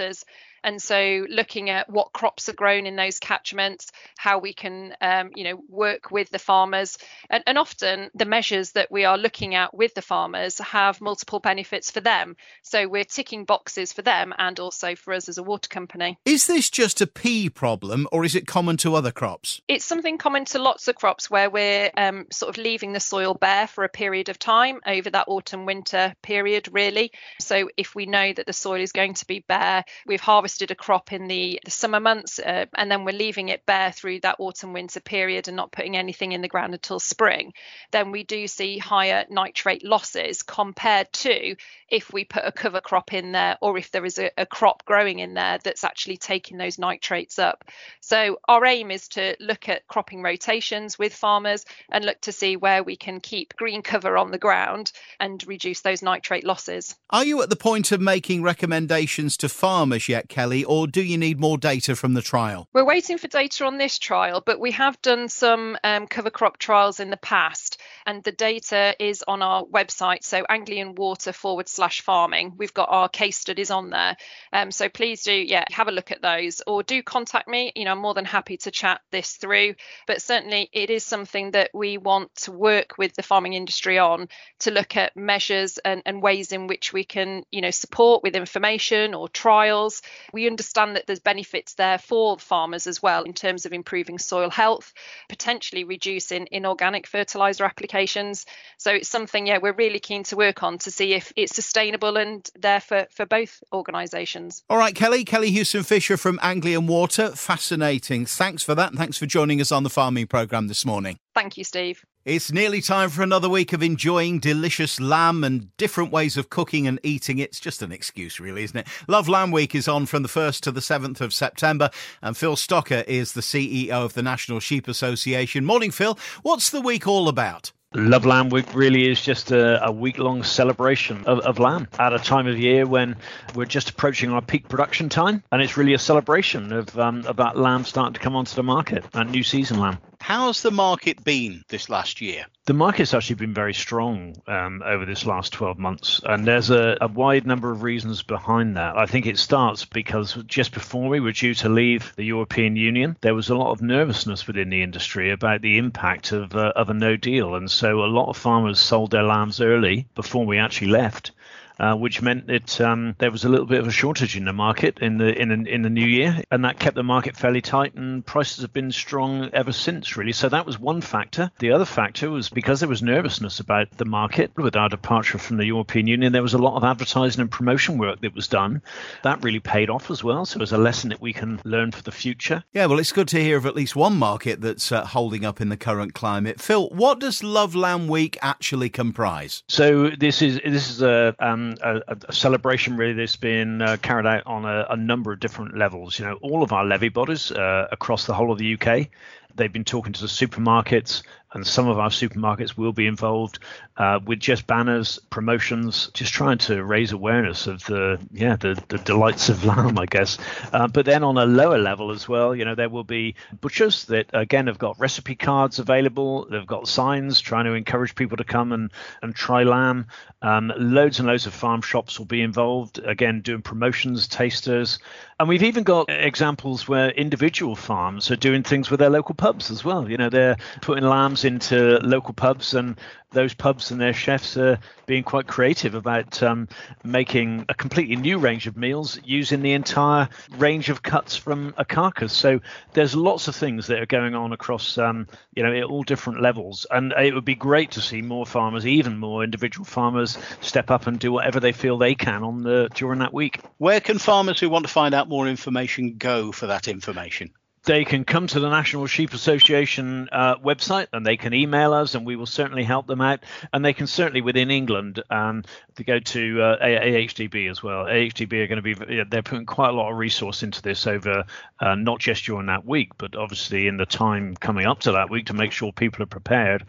groundwaters 0.00 0.24
and 0.62 0.80
so 0.80 1.26
looking 1.28 1.70
at 1.70 1.88
what 1.88 2.12
crops 2.12 2.48
are 2.48 2.54
grown 2.54 2.86
in 2.86 2.96
those 2.96 3.18
catchments, 3.18 3.92
how 4.16 4.38
we 4.38 4.52
can, 4.52 4.94
um, 5.00 5.30
you 5.34 5.44
know, 5.44 5.62
work 5.68 6.10
with 6.10 6.30
the 6.30 6.38
farmers. 6.38 6.98
And, 7.28 7.42
and 7.46 7.58
often 7.58 8.10
the 8.14 8.24
measures 8.24 8.72
that 8.72 8.90
we 8.90 9.04
are 9.04 9.18
looking 9.18 9.54
at 9.54 9.74
with 9.74 9.94
the 9.94 10.02
farmers 10.02 10.58
have 10.58 11.00
multiple 11.00 11.40
benefits 11.40 11.90
for 11.90 12.00
them. 12.00 12.36
So 12.62 12.88
we're 12.88 13.04
ticking 13.04 13.44
boxes 13.44 13.92
for 13.92 14.02
them 14.02 14.34
and 14.36 14.58
also 14.60 14.94
for 14.94 15.14
us 15.14 15.28
as 15.28 15.38
a 15.38 15.42
water 15.42 15.68
company. 15.68 16.18
Is 16.24 16.46
this 16.46 16.68
just 16.70 17.00
a 17.00 17.06
pea 17.06 17.48
problem 17.48 18.06
or 18.12 18.24
is 18.24 18.34
it 18.34 18.46
common 18.46 18.76
to 18.78 18.94
other 18.94 19.12
crops? 19.12 19.60
It's 19.68 19.84
something 19.84 20.18
common 20.18 20.44
to 20.46 20.58
lots 20.58 20.88
of 20.88 20.96
crops 20.96 21.30
where 21.30 21.50
we're 21.50 21.90
um, 21.96 22.26
sort 22.30 22.50
of 22.50 22.62
leaving 22.62 22.92
the 22.92 23.00
soil 23.00 23.34
bare 23.34 23.66
for 23.66 23.84
a 23.84 23.88
period 23.88 24.28
of 24.28 24.38
time 24.38 24.80
over 24.86 25.10
that 25.10 25.28
autumn 25.28 25.66
winter 25.66 26.14
period, 26.22 26.68
really. 26.72 27.12
So 27.40 27.70
if 27.76 27.94
we 27.94 28.06
know 28.06 28.32
that 28.32 28.46
the 28.46 28.52
soil 28.52 28.80
is 28.80 28.92
going 28.92 29.14
to 29.14 29.26
be 29.26 29.44
bare, 29.46 29.84
we've 30.06 30.20
harvested 30.20 30.49
harvested 30.50 30.72
a 30.72 30.74
crop 30.74 31.12
in 31.12 31.28
the, 31.28 31.60
the 31.64 31.70
summer 31.70 32.00
months 32.00 32.40
uh, 32.40 32.66
and 32.74 32.90
then 32.90 33.04
we're 33.04 33.16
leaving 33.16 33.50
it 33.50 33.64
bare 33.66 33.92
through 33.92 34.18
that 34.18 34.34
autumn 34.40 34.72
winter 34.72 34.98
period 34.98 35.46
and 35.46 35.56
not 35.56 35.70
putting 35.70 35.96
anything 35.96 36.32
in 36.32 36.42
the 36.42 36.48
ground 36.48 36.74
until 36.74 36.98
spring, 36.98 37.52
then 37.92 38.10
we 38.10 38.24
do 38.24 38.48
see 38.48 38.76
higher 38.76 39.24
nitrate 39.30 39.84
losses 39.84 40.42
compared 40.42 41.12
to 41.12 41.54
if 41.88 42.12
we 42.12 42.24
put 42.24 42.42
a 42.44 42.50
cover 42.50 42.80
crop 42.80 43.12
in 43.12 43.30
there 43.30 43.56
or 43.60 43.78
if 43.78 43.92
there 43.92 44.04
is 44.04 44.18
a, 44.18 44.30
a 44.36 44.44
crop 44.44 44.84
growing 44.84 45.20
in 45.20 45.34
there 45.34 45.58
that's 45.62 45.84
actually 45.84 46.16
taking 46.16 46.58
those 46.58 46.80
nitrates 46.80 47.38
up. 47.38 47.64
So 48.00 48.40
our 48.48 48.64
aim 48.64 48.90
is 48.90 49.06
to 49.08 49.36
look 49.38 49.68
at 49.68 49.86
cropping 49.86 50.20
rotations 50.20 50.98
with 50.98 51.14
farmers 51.14 51.64
and 51.92 52.04
look 52.04 52.20
to 52.22 52.32
see 52.32 52.56
where 52.56 52.82
we 52.82 52.96
can 52.96 53.20
keep 53.20 53.54
green 53.54 53.82
cover 53.82 54.18
on 54.18 54.32
the 54.32 54.38
ground 54.38 54.90
and 55.20 55.46
reduce 55.46 55.82
those 55.82 56.02
nitrate 56.02 56.44
losses. 56.44 56.96
Are 57.10 57.24
you 57.24 57.40
at 57.42 57.50
the 57.50 57.56
point 57.56 57.92
of 57.92 58.00
making 58.00 58.42
recommendations 58.42 59.36
to 59.36 59.48
farmers 59.48 60.08
yet, 60.08 60.28
Kelly, 60.40 60.64
or 60.64 60.86
do 60.86 61.02
you 61.02 61.18
need 61.18 61.38
more 61.38 61.58
data 61.58 61.94
from 61.94 62.14
the 62.14 62.22
trial? 62.22 62.66
We're 62.72 62.86
waiting 62.86 63.18
for 63.18 63.28
data 63.28 63.66
on 63.66 63.76
this 63.76 63.98
trial, 63.98 64.42
but 64.44 64.58
we 64.58 64.70
have 64.70 65.00
done 65.02 65.28
some 65.28 65.76
um, 65.84 66.06
cover 66.06 66.30
crop 66.30 66.56
trials 66.56 66.98
in 66.98 67.10
the 67.10 67.18
past, 67.18 67.78
and 68.06 68.24
the 68.24 68.32
data 68.32 68.96
is 68.98 69.22
on 69.28 69.42
our 69.42 69.64
website. 69.64 70.24
So 70.24 70.46
Anglian 70.48 70.94
Water 70.94 71.34
forward 71.34 71.68
slash 71.68 72.00
farming. 72.00 72.54
We've 72.56 72.72
got 72.72 72.88
our 72.90 73.10
case 73.10 73.36
studies 73.36 73.70
on 73.70 73.90
there. 73.90 74.16
Um, 74.50 74.70
so 74.70 74.88
please 74.88 75.24
do, 75.24 75.34
yeah, 75.34 75.64
have 75.72 75.88
a 75.88 75.92
look 75.92 76.10
at 76.10 76.22
those, 76.22 76.62
or 76.66 76.82
do 76.82 77.02
contact 77.02 77.46
me. 77.46 77.72
You 77.76 77.84
know, 77.84 77.92
I'm 77.92 77.98
more 77.98 78.14
than 78.14 78.24
happy 78.24 78.56
to 78.58 78.70
chat 78.70 79.02
this 79.10 79.32
through. 79.32 79.74
But 80.06 80.22
certainly, 80.22 80.70
it 80.72 80.88
is 80.88 81.04
something 81.04 81.50
that 81.50 81.68
we 81.74 81.98
want 81.98 82.34
to 82.36 82.52
work 82.52 82.96
with 82.96 83.12
the 83.12 83.22
farming 83.22 83.52
industry 83.52 83.98
on 83.98 84.28
to 84.60 84.70
look 84.70 84.96
at 84.96 85.14
measures 85.18 85.76
and, 85.76 86.00
and 86.06 86.22
ways 86.22 86.52
in 86.52 86.66
which 86.66 86.94
we 86.94 87.04
can, 87.04 87.44
you 87.50 87.60
know, 87.60 87.70
support 87.70 88.22
with 88.22 88.36
information 88.36 89.12
or 89.12 89.28
trials 89.28 90.00
we 90.32 90.46
understand 90.46 90.96
that 90.96 91.06
there's 91.06 91.20
benefits 91.20 91.74
there 91.74 91.98
for 91.98 92.38
farmers 92.38 92.86
as 92.86 93.02
well 93.02 93.22
in 93.24 93.32
terms 93.32 93.66
of 93.66 93.72
improving 93.72 94.18
soil 94.18 94.50
health, 94.50 94.92
potentially 95.28 95.84
reducing 95.84 96.48
inorganic 96.50 97.06
fertilizer 97.06 97.64
applications. 97.64 98.46
So 98.78 98.92
it's 98.92 99.08
something, 99.08 99.46
yeah, 99.46 99.58
we're 99.58 99.72
really 99.72 100.00
keen 100.00 100.24
to 100.24 100.36
work 100.36 100.62
on 100.62 100.78
to 100.78 100.90
see 100.90 101.14
if 101.14 101.32
it's 101.36 101.54
sustainable 101.54 102.16
and 102.16 102.48
there 102.54 102.80
for, 102.80 103.06
for 103.10 103.26
both 103.26 103.62
organisations. 103.72 104.62
All 104.68 104.78
right, 104.78 104.94
Kelly, 104.94 105.24
Kelly 105.24 105.50
Houston 105.50 105.82
Fisher 105.82 106.16
from 106.16 106.38
Anglian 106.42 106.86
Water. 106.86 107.30
Fascinating. 107.30 108.26
Thanks 108.26 108.62
for 108.62 108.74
that. 108.74 108.90
And 108.90 108.98
thanks 108.98 109.18
for 109.18 109.26
joining 109.26 109.60
us 109.60 109.72
on 109.72 109.82
the 109.82 109.90
farming 109.90 110.26
programme 110.26 110.68
this 110.68 110.84
morning. 110.84 111.18
Thank 111.34 111.56
you, 111.56 111.64
Steve. 111.64 112.04
It's 112.26 112.52
nearly 112.52 112.82
time 112.82 113.08
for 113.08 113.22
another 113.22 113.48
week 113.48 113.72
of 113.72 113.82
enjoying 113.82 114.40
delicious 114.40 115.00
lamb 115.00 115.42
and 115.42 115.74
different 115.78 116.12
ways 116.12 116.36
of 116.36 116.50
cooking 116.50 116.86
and 116.86 117.00
eating. 117.02 117.38
It's 117.38 117.58
just 117.58 117.80
an 117.80 117.92
excuse, 117.92 118.38
really, 118.38 118.62
isn't 118.62 118.76
it? 118.76 118.86
Love 119.08 119.26
Lamb 119.26 119.50
Week 119.50 119.74
is 119.74 119.88
on 119.88 120.04
from 120.04 120.22
the 120.22 120.28
1st 120.28 120.60
to 120.60 120.70
the 120.70 120.80
7th 120.82 121.22
of 121.22 121.32
September, 121.32 121.88
and 122.20 122.36
Phil 122.36 122.56
Stocker 122.56 123.06
is 123.06 123.32
the 123.32 123.40
CEO 123.40 123.92
of 123.92 124.12
the 124.12 124.22
National 124.22 124.60
Sheep 124.60 124.86
Association. 124.86 125.64
Morning, 125.64 125.90
Phil. 125.90 126.18
What's 126.42 126.68
the 126.68 126.82
week 126.82 127.06
all 127.06 127.26
about? 127.26 127.72
Love 127.94 128.26
Lamb 128.26 128.50
Week 128.50 128.66
really 128.74 129.10
is 129.10 129.22
just 129.22 129.50
a, 129.50 129.82
a 129.82 129.90
week 129.90 130.18
long 130.18 130.42
celebration 130.42 131.24
of, 131.24 131.38
of, 131.40 131.58
lamb 131.58 131.88
at 131.98 132.12
a 132.12 132.18
time 132.18 132.46
of 132.46 132.58
year 132.58 132.86
when 132.86 133.16
we're 133.54 133.64
just 133.64 133.88
approaching 133.88 134.30
our 134.30 134.42
peak 134.42 134.68
production 134.68 135.08
time. 135.08 135.42
And 135.52 135.62
it's 135.62 135.78
really 135.78 135.94
a 135.94 135.98
celebration 135.98 136.70
of, 136.70 136.98
um, 136.98 137.24
of 137.24 137.36
that 137.36 137.56
lamb 137.56 137.84
starting 137.84 138.12
to 138.12 138.20
come 138.20 138.36
onto 138.36 138.54
the 138.54 138.62
market, 138.62 139.10
that 139.12 139.30
new 139.30 139.42
season 139.42 139.80
lamb. 139.80 139.96
How's 140.22 140.62
the 140.62 140.70
market 140.70 141.24
been 141.24 141.64
this 141.68 141.88
last 141.88 142.20
year? 142.20 142.44
The 142.66 142.74
market's 142.74 143.14
actually 143.14 143.36
been 143.36 143.54
very 143.54 143.72
strong 143.72 144.36
um, 144.46 144.82
over 144.84 145.06
this 145.06 145.24
last 145.24 145.52
12 145.54 145.78
months, 145.78 146.20
and 146.22 146.46
there's 146.46 146.70
a, 146.70 146.98
a, 147.00 147.08
wide 147.08 147.46
number 147.46 147.72
of 147.72 147.82
reasons 147.82 148.22
behind 148.22 148.76
that. 148.76 148.96
I 148.96 149.06
think 149.06 149.26
it 149.26 149.38
starts 149.38 149.86
because 149.86 150.34
just 150.46 150.72
before 150.72 151.08
we 151.08 151.20
were 151.20 151.32
due 151.32 151.54
to 151.54 151.68
leave 151.70 152.12
the 152.16 152.24
European 152.24 152.76
Union, 152.76 153.16
there 153.22 153.34
was 153.34 153.48
a 153.48 153.56
lot 153.56 153.72
of 153.72 153.82
nervousness 153.82 154.46
within 154.46 154.68
the 154.68 154.82
industry 154.82 155.30
about 155.30 155.62
the 155.62 155.78
impact 155.78 156.32
of, 156.32 156.54
uh, 156.54 156.74
of 156.76 156.90
a 156.90 156.94
no 156.94 157.16
deal, 157.16 157.54
and 157.54 157.70
so 157.70 158.04
a 158.04 158.14
lot 158.14 158.28
of 158.28 158.36
farmers 158.36 158.78
sold 158.78 159.10
their 159.10 159.24
lambs 159.24 159.60
early 159.60 160.06
before 160.14 160.44
we 160.44 160.58
actually 160.58 160.88
left 160.88 161.32
uh, 161.80 161.94
which 161.94 162.20
meant 162.20 162.46
that 162.46 162.80
um, 162.80 163.14
there 163.18 163.30
was 163.30 163.44
a 163.44 163.48
little 163.48 163.66
bit 163.66 163.80
of 163.80 163.86
a 163.86 163.90
shortage 163.90 164.36
in 164.36 164.44
the 164.44 164.52
market 164.52 164.98
in 165.00 165.16
the 165.16 165.36
in 165.40 165.48
the, 165.48 165.74
in 165.74 165.82
the 165.82 165.90
new 165.90 166.06
year, 166.06 166.42
and 166.50 166.64
that 166.64 166.78
kept 166.78 166.94
the 166.94 167.02
market 167.02 167.36
fairly 167.36 167.62
tight, 167.62 167.94
and 167.94 168.24
prices 168.26 168.60
have 168.62 168.72
been 168.72 168.92
strong 168.92 169.48
ever 169.54 169.72
since, 169.72 170.16
really. 170.16 170.32
So 170.32 170.48
that 170.50 170.66
was 170.66 170.78
one 170.78 171.00
factor. 171.00 171.50
The 171.58 171.72
other 171.72 171.86
factor 171.86 172.30
was 172.30 172.50
because 172.50 172.80
there 172.80 172.88
was 172.88 173.02
nervousness 173.02 173.60
about 173.60 173.90
the 173.96 174.04
market 174.04 174.50
with 174.56 174.76
our 174.76 174.90
departure 174.90 175.38
from 175.38 175.56
the 175.56 175.64
European 175.64 176.06
Union. 176.06 176.32
There 176.32 176.42
was 176.42 176.54
a 176.54 176.58
lot 176.58 176.76
of 176.76 176.84
advertising 176.84 177.40
and 177.40 177.50
promotion 177.50 177.96
work 177.96 178.20
that 178.20 178.34
was 178.34 178.46
done. 178.46 178.82
That 179.22 179.42
really 179.42 179.60
paid 179.60 179.88
off 179.88 180.10
as 180.10 180.22
well. 180.22 180.44
So 180.44 180.60
it's 180.60 180.72
a 180.72 180.78
lesson 180.78 181.08
that 181.10 181.22
we 181.22 181.32
can 181.32 181.60
learn 181.64 181.92
for 181.92 182.02
the 182.02 182.12
future. 182.12 182.62
Yeah, 182.74 182.86
well, 182.86 182.98
it's 182.98 183.12
good 183.12 183.28
to 183.28 183.40
hear 183.40 183.56
of 183.56 183.64
at 183.64 183.74
least 183.74 183.96
one 183.96 184.16
market 184.16 184.60
that's 184.60 184.92
uh, 184.92 185.06
holding 185.06 185.46
up 185.46 185.60
in 185.60 185.70
the 185.70 185.76
current 185.78 186.12
climate. 186.12 186.60
Phil, 186.60 186.90
what 186.90 187.20
does 187.20 187.42
Love 187.42 187.74
Lamb 187.74 188.06
Week 188.06 188.36
actually 188.42 188.90
comprise? 188.90 189.62
So 189.68 190.10
this 190.10 190.42
is 190.42 190.60
this 190.64 190.90
is 190.90 191.00
a 191.00 191.34
um, 191.38 191.69
a, 191.82 192.16
a, 192.28 192.32
celebration 192.32 192.96
really 192.96 193.14
that's 193.14 193.36
been 193.36 193.82
uh, 193.82 193.96
carried 194.00 194.26
out 194.26 194.46
on 194.46 194.64
a, 194.64 194.86
a, 194.90 194.96
number 194.96 195.32
of 195.32 195.40
different 195.40 195.76
levels. 195.76 196.18
You 196.18 196.26
know, 196.26 196.38
all 196.42 196.62
of 196.62 196.72
our 196.72 196.84
levy 196.84 197.08
bodies 197.08 197.50
uh, 197.52 197.88
across 197.90 198.26
the 198.26 198.34
whole 198.34 198.52
of 198.52 198.58
the 198.58 198.74
UK 198.74 199.08
They've 199.54 199.72
been 199.72 199.84
talking 199.84 200.12
to 200.12 200.20
the 200.20 200.26
supermarkets 200.26 201.22
and 201.52 201.66
some 201.66 201.88
of 201.88 201.98
our 201.98 202.10
supermarkets 202.10 202.76
will 202.76 202.92
be 202.92 203.06
involved 203.06 203.58
uh, 203.96 204.20
with 204.24 204.38
just 204.38 204.66
banners, 204.66 205.18
promotions, 205.30 206.10
just 206.14 206.32
trying 206.32 206.58
to 206.58 206.82
raise 206.82 207.12
awareness 207.12 207.66
of 207.66 207.84
the 207.84 208.18
yeah 208.32 208.56
the, 208.56 208.80
the 208.88 208.98
delights 208.98 209.48
of 209.48 209.64
lamb, 209.64 209.98
I 209.98 210.06
guess. 210.06 210.38
Uh, 210.72 210.86
but 210.86 211.06
then 211.06 211.22
on 211.24 211.36
a 211.38 211.46
lower 211.46 211.78
level 211.78 212.10
as 212.10 212.28
well, 212.28 212.54
you 212.54 212.64
know, 212.64 212.74
there 212.74 212.88
will 212.88 213.04
be 213.04 213.34
butchers 213.60 214.04
that 214.06 214.26
again 214.32 214.68
have 214.68 214.78
got 214.78 214.98
recipe 214.98 215.34
cards 215.34 215.78
available. 215.78 216.46
They've 216.48 216.66
got 216.66 216.88
signs 216.88 217.40
trying 217.40 217.64
to 217.64 217.74
encourage 217.74 218.14
people 218.14 218.36
to 218.36 218.44
come 218.44 218.72
and 218.72 218.90
and 219.22 219.34
try 219.34 219.64
lamb. 219.64 220.06
Um, 220.42 220.72
loads 220.76 221.18
and 221.18 221.28
loads 221.28 221.46
of 221.46 221.52
farm 221.52 221.82
shops 221.82 222.18
will 222.18 222.26
be 222.26 222.42
involved 222.42 222.98
again 223.04 223.40
doing 223.40 223.62
promotions, 223.62 224.28
tasters, 224.28 224.98
and 225.40 225.48
we've 225.48 225.62
even 225.62 225.84
got 225.84 226.10
examples 226.10 226.86
where 226.86 227.10
individual 227.10 227.74
farms 227.74 228.30
are 228.30 228.36
doing 228.36 228.62
things 228.62 228.90
with 228.90 229.00
their 229.00 229.08
local 229.08 229.34
pubs 229.34 229.70
as 229.70 229.84
well. 229.84 230.08
You 230.08 230.18
know, 230.18 230.28
they're 230.28 230.56
putting 230.82 231.04
lambs 231.04 231.39
into 231.44 231.98
local 232.02 232.34
pubs 232.34 232.74
and 232.74 232.98
those 233.32 233.54
pubs 233.54 233.90
and 233.90 234.00
their 234.00 234.12
chefs 234.12 234.56
are 234.56 234.78
being 235.06 235.22
quite 235.22 235.46
creative 235.46 235.94
about 235.94 236.42
um, 236.42 236.68
making 237.04 237.64
a 237.68 237.74
completely 237.74 238.16
new 238.16 238.38
range 238.38 238.66
of 238.66 238.76
meals 238.76 239.20
using 239.24 239.62
the 239.62 239.72
entire 239.72 240.28
range 240.56 240.88
of 240.88 241.02
cuts 241.02 241.36
from 241.36 241.74
a 241.76 241.84
carcass. 241.84 242.32
So 242.32 242.60
there's 242.92 243.14
lots 243.14 243.48
of 243.48 243.54
things 243.54 243.86
that 243.86 244.00
are 244.00 244.06
going 244.06 244.34
on 244.34 244.52
across, 244.52 244.98
um, 244.98 245.28
you 245.54 245.62
know, 245.62 245.72
at 245.72 245.84
all 245.84 246.02
different 246.02 246.40
levels. 246.40 246.86
And 246.90 247.12
it 247.12 247.34
would 247.34 247.44
be 247.44 247.54
great 247.54 247.92
to 247.92 248.00
see 248.00 248.22
more 248.22 248.46
farmers, 248.46 248.86
even 248.86 249.18
more 249.18 249.44
individual 249.44 249.84
farmers, 249.84 250.36
step 250.60 250.90
up 250.90 251.06
and 251.06 251.18
do 251.18 251.32
whatever 251.32 251.60
they 251.60 251.72
feel 251.72 251.98
they 251.98 252.14
can 252.14 252.42
on 252.42 252.62
the 252.62 252.88
during 252.94 253.20
that 253.20 253.32
week. 253.32 253.60
Where 253.78 254.00
can 254.00 254.18
farmers 254.18 254.58
who 254.58 254.68
want 254.68 254.86
to 254.86 254.92
find 254.92 255.14
out 255.14 255.28
more 255.28 255.46
information 255.46 256.16
go 256.16 256.52
for 256.52 256.66
that 256.66 256.88
information? 256.88 257.52
They 257.84 258.04
can 258.04 258.24
come 258.24 258.46
to 258.46 258.60
the 258.60 258.68
National 258.68 259.06
Sheep 259.06 259.32
Association 259.32 260.28
uh, 260.30 260.56
website 260.56 261.08
and 261.12 261.24
they 261.24 261.36
can 261.36 261.54
email 261.54 261.92
us 261.92 262.14
and 262.14 262.26
we 262.26 262.36
will 262.36 262.46
certainly 262.46 262.84
help 262.84 263.06
them 263.06 263.20
out. 263.20 263.40
And 263.72 263.84
they 263.84 263.94
can 263.94 264.06
certainly 264.06 264.42
within 264.42 264.70
England 264.70 265.22
um, 265.30 265.64
go 266.04 266.18
to 266.18 266.62
uh, 266.62 266.84
AHDB 266.84 267.70
as 267.70 267.82
well. 267.82 268.04
AHDB 268.04 268.64
are 268.64 268.66
going 268.66 268.82
to 268.82 268.82
be 268.82 269.24
they're 269.24 269.42
putting 269.42 269.66
quite 269.66 269.90
a 269.90 269.92
lot 269.92 270.10
of 270.10 270.18
resource 270.18 270.62
into 270.62 270.82
this 270.82 271.06
over 271.06 271.44
uh, 271.80 271.94
not 271.94 272.20
just 272.20 272.44
during 272.44 272.66
that 272.66 272.84
week, 272.84 273.12
but 273.16 273.34
obviously 273.36 273.86
in 273.86 273.96
the 273.96 274.06
time 274.06 274.56
coming 274.56 274.86
up 274.86 275.00
to 275.00 275.12
that 275.12 275.30
week 275.30 275.46
to 275.46 275.54
make 275.54 275.72
sure 275.72 275.92
people 275.92 276.22
are 276.22 276.26
prepared. 276.26 276.84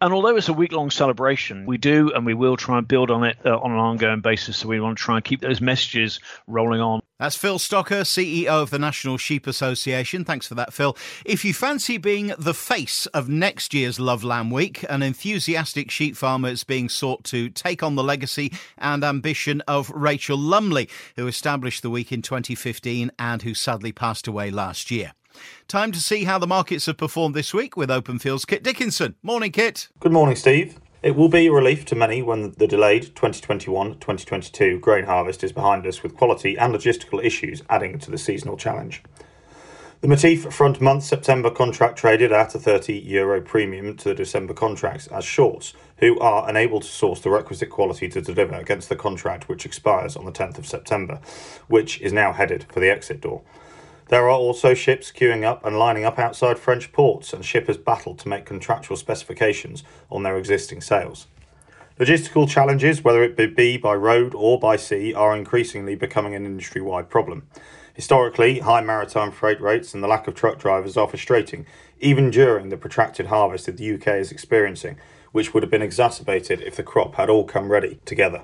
And 0.00 0.12
although 0.12 0.36
it's 0.36 0.48
a 0.48 0.52
week 0.52 0.72
long 0.72 0.90
celebration, 0.90 1.66
we 1.66 1.78
do 1.78 2.12
and 2.14 2.26
we 2.26 2.34
will 2.34 2.56
try 2.56 2.78
and 2.78 2.86
build 2.86 3.10
on 3.10 3.24
it 3.24 3.38
uh, 3.44 3.58
on 3.58 3.72
an 3.72 3.78
ongoing 3.78 4.20
basis. 4.20 4.58
So 4.58 4.68
we 4.68 4.80
want 4.80 4.98
to 4.98 5.04
try 5.04 5.16
and 5.16 5.24
keep 5.24 5.40
those 5.40 5.60
messages 5.60 6.20
rolling 6.46 6.80
on. 6.80 7.00
That's 7.20 7.36
Phil 7.36 7.60
Stocker, 7.60 8.02
CEO 8.02 8.48
of 8.48 8.70
the 8.70 8.78
National 8.78 9.16
Sheep 9.18 9.46
Association. 9.46 10.24
Thanks 10.24 10.48
for 10.48 10.56
that, 10.56 10.72
Phil. 10.72 10.96
If 11.24 11.44
you 11.44 11.54
fancy 11.54 11.96
being 11.96 12.34
the 12.38 12.54
face 12.54 13.06
of 13.06 13.28
next 13.28 13.72
year's 13.72 14.00
Love 14.00 14.24
Lamb 14.24 14.50
Week, 14.50 14.84
an 14.88 15.00
enthusiastic 15.00 15.92
sheep 15.92 16.16
farmer 16.16 16.48
is 16.48 16.64
being 16.64 16.88
sought 16.88 17.22
to 17.24 17.50
take 17.50 17.84
on 17.84 17.94
the 17.94 18.02
legacy 18.02 18.52
and 18.78 19.04
ambition 19.04 19.60
of 19.68 19.90
Rachel 19.90 20.36
Lumley, 20.36 20.88
who 21.14 21.28
established 21.28 21.82
the 21.82 21.90
week 21.90 22.10
in 22.10 22.20
2015 22.20 23.12
and 23.16 23.42
who 23.42 23.54
sadly 23.54 23.92
passed 23.92 24.26
away 24.26 24.50
last 24.50 24.90
year. 24.90 25.12
Time 25.68 25.92
to 25.92 26.00
see 26.00 26.24
how 26.24 26.40
the 26.40 26.48
markets 26.48 26.86
have 26.86 26.96
performed 26.96 27.36
this 27.36 27.54
week 27.54 27.76
with 27.76 27.92
Open 27.92 28.18
Fields 28.18 28.44
Kit 28.44 28.64
Dickinson. 28.64 29.14
Morning, 29.22 29.52
Kit. 29.52 29.88
Good 30.00 30.12
morning, 30.12 30.34
Steve. 30.34 30.80
It 31.04 31.16
will 31.16 31.28
be 31.28 31.48
a 31.48 31.52
relief 31.52 31.84
to 31.86 31.94
many 31.94 32.22
when 32.22 32.52
the 32.52 32.66
delayed 32.66 33.14
2021 33.14 33.98
2022 33.98 34.78
grain 34.78 35.04
harvest 35.04 35.44
is 35.44 35.52
behind 35.52 35.86
us, 35.86 36.02
with 36.02 36.16
quality 36.16 36.56
and 36.56 36.74
logistical 36.74 37.22
issues 37.22 37.62
adding 37.68 37.98
to 37.98 38.10
the 38.10 38.16
seasonal 38.16 38.56
challenge. 38.56 39.02
The 40.00 40.08
Matif 40.08 40.50
front 40.50 40.80
month 40.80 41.04
September 41.04 41.50
contract 41.50 41.98
traded 41.98 42.32
at 42.32 42.54
a 42.54 42.58
30 42.58 42.94
euro 43.00 43.42
premium 43.42 43.98
to 43.98 44.08
the 44.08 44.14
December 44.14 44.54
contracts 44.54 45.06
as 45.08 45.26
shorts, 45.26 45.74
who 45.98 46.18
are 46.20 46.48
unable 46.48 46.80
to 46.80 46.86
source 46.86 47.20
the 47.20 47.28
requisite 47.28 47.68
quality 47.68 48.08
to 48.08 48.22
deliver 48.22 48.54
against 48.54 48.88
the 48.88 48.96
contract 48.96 49.46
which 49.46 49.66
expires 49.66 50.16
on 50.16 50.24
the 50.24 50.32
10th 50.32 50.56
of 50.56 50.66
September, 50.66 51.20
which 51.68 52.00
is 52.00 52.14
now 52.14 52.32
headed 52.32 52.64
for 52.72 52.80
the 52.80 52.88
exit 52.88 53.20
door. 53.20 53.42
There 54.08 54.24
are 54.24 54.30
also 54.30 54.74
ships 54.74 55.10
queuing 55.10 55.44
up 55.44 55.64
and 55.64 55.78
lining 55.78 56.04
up 56.04 56.18
outside 56.18 56.58
French 56.58 56.92
ports, 56.92 57.32
and 57.32 57.44
shippers 57.44 57.78
battle 57.78 58.14
to 58.16 58.28
make 58.28 58.44
contractual 58.44 58.98
specifications 58.98 59.82
on 60.10 60.22
their 60.22 60.36
existing 60.36 60.82
sales. 60.82 61.26
Logistical 61.98 62.48
challenges, 62.48 63.02
whether 63.02 63.22
it 63.22 63.56
be 63.56 63.76
by 63.76 63.94
road 63.94 64.34
or 64.34 64.58
by 64.58 64.76
sea, 64.76 65.14
are 65.14 65.34
increasingly 65.34 65.94
becoming 65.94 66.34
an 66.34 66.44
industry 66.44 66.82
wide 66.82 67.08
problem. 67.08 67.46
Historically, 67.94 68.58
high 68.58 68.80
maritime 68.80 69.30
freight 69.30 69.60
rates 69.60 69.94
and 69.94 70.02
the 70.02 70.08
lack 70.08 70.26
of 70.26 70.34
truck 70.34 70.58
drivers 70.58 70.96
are 70.96 71.08
frustrating, 71.08 71.64
even 72.00 72.30
during 72.30 72.68
the 72.68 72.76
protracted 72.76 73.26
harvest 73.26 73.66
that 73.66 73.76
the 73.76 73.94
UK 73.94 74.08
is 74.08 74.32
experiencing, 74.32 74.98
which 75.30 75.54
would 75.54 75.62
have 75.62 75.70
been 75.70 75.80
exacerbated 75.80 76.60
if 76.60 76.76
the 76.76 76.82
crop 76.82 77.14
had 77.14 77.30
all 77.30 77.44
come 77.44 77.70
ready 77.70 78.00
together. 78.04 78.42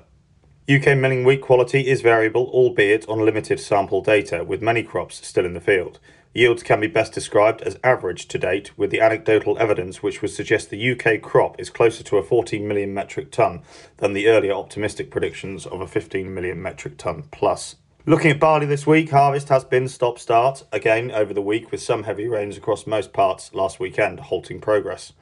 UK 0.69 0.95
milling 0.95 1.23
wheat 1.23 1.41
quality 1.41 1.87
is 1.87 2.01
variable, 2.01 2.45
albeit 2.53 3.09
on 3.09 3.25
limited 3.25 3.59
sample 3.59 3.99
data, 3.99 4.43
with 4.43 4.61
many 4.61 4.83
crops 4.83 5.25
still 5.25 5.43
in 5.43 5.55
the 5.55 5.59
field. 5.59 5.99
Yields 6.35 6.61
can 6.61 6.79
be 6.79 6.87
best 6.87 7.13
described 7.13 7.63
as 7.63 7.79
average 7.83 8.27
to 8.27 8.37
date, 8.37 8.77
with 8.77 8.91
the 8.91 9.01
anecdotal 9.01 9.57
evidence 9.57 10.03
which 10.03 10.21
would 10.21 10.29
suggest 10.29 10.69
the 10.69 10.91
UK 10.91 11.19
crop 11.19 11.59
is 11.59 11.71
closer 11.71 12.03
to 12.03 12.17
a 12.17 12.23
14 12.23 12.67
million 12.67 12.93
metric 12.93 13.31
tonne 13.31 13.63
than 13.97 14.13
the 14.13 14.27
earlier 14.27 14.53
optimistic 14.53 15.09
predictions 15.09 15.65
of 15.65 15.81
a 15.81 15.87
15 15.87 16.31
million 16.31 16.61
metric 16.61 16.95
tonne 16.95 17.23
plus. 17.31 17.77
Looking 18.07 18.31
at 18.31 18.39
barley 18.39 18.65
this 18.65 18.87
week, 18.87 19.11
harvest 19.11 19.49
has 19.49 19.63
been 19.63 19.87
stop 19.87 20.17
start 20.17 20.63
again 20.71 21.11
over 21.11 21.35
the 21.35 21.41
week, 21.41 21.69
with 21.69 21.83
some 21.83 22.01
heavy 22.01 22.27
rains 22.27 22.57
across 22.57 22.87
most 22.87 23.13
parts 23.13 23.53
last 23.53 23.79
weekend 23.79 24.19
halting 24.21 24.59
progress. 24.59 25.13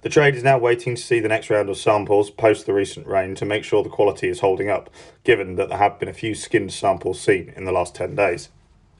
The 0.00 0.08
trade 0.08 0.34
is 0.34 0.42
now 0.42 0.56
waiting 0.56 0.94
to 0.94 1.02
see 1.02 1.20
the 1.20 1.28
next 1.28 1.50
round 1.50 1.68
of 1.68 1.76
samples 1.76 2.30
post 2.30 2.64
the 2.64 2.72
recent 2.72 3.06
rain 3.06 3.34
to 3.34 3.44
make 3.44 3.64
sure 3.64 3.82
the 3.82 3.90
quality 3.90 4.30
is 4.30 4.40
holding 4.40 4.70
up, 4.70 4.88
given 5.24 5.56
that 5.56 5.68
there 5.68 5.76
have 5.76 5.98
been 5.98 6.08
a 6.08 6.14
few 6.14 6.34
skinned 6.34 6.72
samples 6.72 7.20
seen 7.20 7.52
in 7.54 7.66
the 7.66 7.72
last 7.72 7.94
10 7.94 8.14
days. 8.14 8.48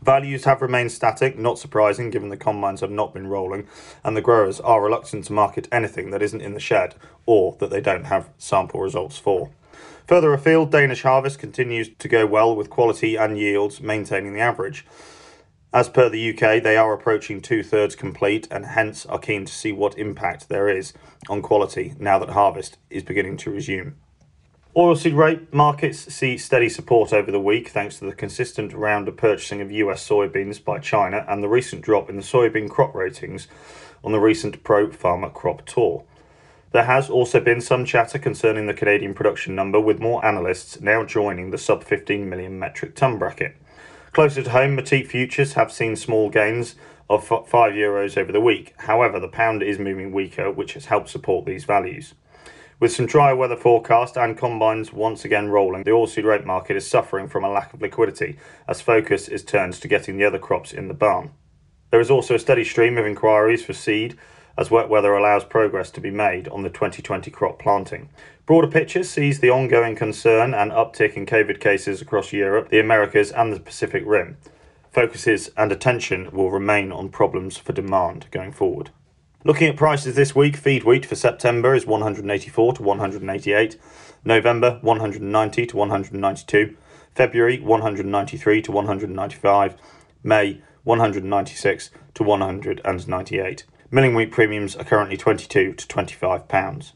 Values 0.03 0.45
have 0.45 0.61
remained 0.61 0.93
static, 0.93 1.39
not 1.39 1.59
surprising 1.59 2.11
given 2.11 2.29
the 2.29 2.37
combines 2.37 2.83
have 2.83 2.91
not 2.91 3.15
been 3.15 3.29
rolling, 3.29 3.67
and 4.05 4.15
the 4.15 4.21
growers 4.21 4.61
are 4.61 4.83
reluctant 4.83 5.25
to 5.25 5.33
market 5.33 5.69
anything 5.73 6.11
that 6.11 6.21
isn't 6.21 6.43
in 6.43 6.53
the 6.53 6.61
shed 6.61 6.97
or 7.25 7.57
that 7.61 7.71
they 7.71 7.81
don't 7.81 8.05
have 8.05 8.29
sample 8.37 8.81
results 8.81 9.17
for. 9.17 9.49
Further 10.07 10.33
afield, 10.33 10.71
Danish 10.71 11.03
harvest 11.03 11.39
continues 11.39 11.91
to 11.99 12.09
go 12.09 12.27
well 12.27 12.55
with 12.55 12.71
quality 12.71 13.17
and 13.17 13.39
yields 13.39 13.81
maintaining 13.81 14.35
the 14.35 14.41
average. 14.41 14.85
As 15.73 15.89
per 15.89 16.09
the 16.09 16.31
UK, 16.31 16.63
they 16.63 16.77
are 16.77 16.93
approaching 16.93 17.41
two 17.41 17.63
thirds 17.63 17.97
complete 17.97 18.47
and 18.51 18.67
hence 18.67 19.07
are 19.07 19.19
keen 19.19 19.47
to 19.47 19.53
see 19.53 19.73
what 19.73 19.97
impact 19.97 20.49
there 20.49 20.69
is 20.69 20.93
on 21.31 21.41
quality 21.41 21.95
now 21.99 22.19
that 22.19 22.31
harvest 22.31 22.77
is 22.91 23.03
beginning 23.03 23.39
to 23.39 23.51
resume. 23.51 23.97
Oilseed 24.77 25.17
rape 25.17 25.53
markets 25.53 25.99
see 26.15 26.37
steady 26.37 26.69
support 26.69 27.13
over 27.13 27.31
the 27.31 27.41
week 27.41 27.69
thanks 27.69 27.99
to 27.99 28.07
the 28.07 28.15
consistent 28.15 28.73
round 28.73 29.07
of 29.07 29.17
purchasing 29.17 29.61
of 29.61 29.71
US 29.71 30.07
soybeans 30.07 30.63
by 30.63 30.79
China 30.79 31.25
and 31.29 31.43
the 31.43 31.49
recent 31.49 31.83
drop 31.83 32.11
in 32.11 32.17
the 32.17 32.23
soybean 32.23 32.69
crop 32.69 32.95
ratings 32.95 33.49
on 34.03 34.13
the 34.13 34.21
recent 34.21 34.65
Pro 34.65 34.91
Farmer 34.91 35.31
Crop 35.31 35.65
Tour. 35.65 36.05
There 36.73 36.85
has 36.85 37.11
also 37.11 37.39
been 37.39 37.61
some 37.61 37.85
chatter 37.85 38.19
concerning 38.19 38.67
the 38.67 38.73
Canadian 38.73 39.13
production 39.13 39.55
number, 39.55 39.79
with 39.79 40.01
more 40.01 40.25
analysts 40.25 40.81
now 40.81 41.05
joining 41.05 41.51
the 41.51 41.59
sub 41.59 41.85
15 41.85 42.27
million 42.27 42.59
metric 42.59 42.95
ton 42.95 43.19
bracket. 43.19 43.57
Closer 44.13 44.43
to 44.43 44.51
home, 44.51 44.77
Matif 44.77 45.09
futures 45.09 45.53
have 45.53 45.71
seen 45.71 45.97
small 45.97 46.31
gains 46.31 46.77
of 47.11 47.27
5 47.27 47.47
euros 47.51 48.17
over 48.17 48.33
the 48.33 48.41
week. 48.41 48.73
However, 48.79 49.21
the 49.21 49.29
pound 49.29 49.63
is 49.63 49.79
moving 49.79 50.13
weaker, 50.13 50.51
which 50.51 50.73
has 50.73 50.87
helped 50.87 51.11
support 51.11 51.45
these 51.45 51.65
values. 51.65 52.15
With 52.81 52.93
some 52.93 53.07
drier 53.07 53.37
weather 53.37 53.57
forecast 53.57 54.17
and 54.17 54.37
combines 54.37 54.95
once 54.95 55.27
again 55.27 55.51
rolling, 55.51 55.85
the 55.85 55.91
oilseed 55.91 56.25
rape 56.25 56.47
market 56.47 56.77
is 56.77 56.89
suffering 56.89 57.29
from 57.29 57.45
a 57.45 57.51
lack 57.51 57.75
of 57.75 57.83
liquidity 57.83 58.39
as 58.67 58.81
focus 58.81 59.29
is 59.29 59.45
turned 59.45 59.75
to 59.75 59.89
getting 59.89 60.17
the 60.17 60.25
other 60.25 60.39
crops 60.39 60.73
in 60.73 60.89
the 60.89 60.95
barn. 60.95 61.33
There 61.91 62.01
is 62.01 62.11
also 62.11 62.35
a 62.35 62.39
steady 62.39 62.65
stream 62.65 62.97
of 62.97 63.07
inquiries 63.07 63.63
for 63.63 63.75
seed 63.75 64.19
as 64.57 64.71
wet 64.71 64.89
weather 64.89 65.15
allows 65.15 65.45
progress 65.45 65.91
to 65.91 66.01
be 66.01 66.11
made 66.11 66.49
on 66.49 66.63
the 66.63 66.71
2020 66.71 67.31
crop 67.31 67.59
planting. 67.59 68.09
Broader 68.47 68.69
picture 68.69 69.03
sees 69.03 69.41
the 69.41 69.51
ongoing 69.51 69.95
concern 69.95 70.53
and 70.53 70.73
uptick 70.73 71.15
in 71.15 71.27
COVID 71.27 71.61
cases 71.61 72.03
across 72.03 72.33
Europe, 72.33 72.69
the 72.71 72.81
Americas, 72.81 73.31
and 73.31 73.53
the 73.53 73.61
Pacific 73.61 74.03
Rim. 74.05 74.37
Focuses 74.91 75.51
and 75.57 75.73
attention 75.73 76.31
will 76.33 76.51
remain 76.51 76.93
on 76.93 77.09
problems 77.09 77.57
for 77.57 77.73
demand 77.73 78.27
going 78.31 78.53
forward. 78.53 78.91
Looking 79.45 79.69
at 79.69 79.77
prices 79.77 80.15
this 80.15 80.37
week, 80.37 80.57
feed 80.57 80.85
wheat 80.85 81.07
for 81.07 81.17
September 81.17 81.75
is 81.75 81.87
184 81.87 82.75
to 82.75 82.83
188, 82.83 83.77
November 84.25 84.79
190 84.83 85.67
to 85.67 85.77
192, 85.77 86.77
February 87.15 87.59
193 87.59 88.63
to 88.63 88.71
195, 88.71 89.77
May 90.23 90.63
196 90.85 91.91
to 92.15 92.23
198. 92.23 93.65
Milling 93.95 94.15
wheat 94.15 94.31
premiums 94.31 94.75
are 94.75 94.85
currently 94.85 95.19
22 95.19 95.75
to 95.75 95.87
25 95.87 96.49
pounds. 96.49 96.95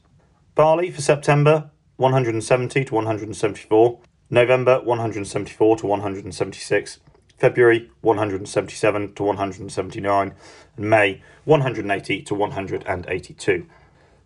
Barley 0.55 0.91
for 0.91 1.03
September 1.03 1.71
170 1.97 2.87
to 2.87 2.95
174, 2.95 4.01
November 4.31 4.81
174 4.81 5.77
to 5.77 5.87
176, 5.87 7.01
February 7.37 7.91
177 8.01 9.13
to 9.13 9.23
179, 9.23 10.35
and 10.79 10.91
May 10.91 11.23
180 11.45 12.23
to 12.23 12.35
182. 12.35 13.67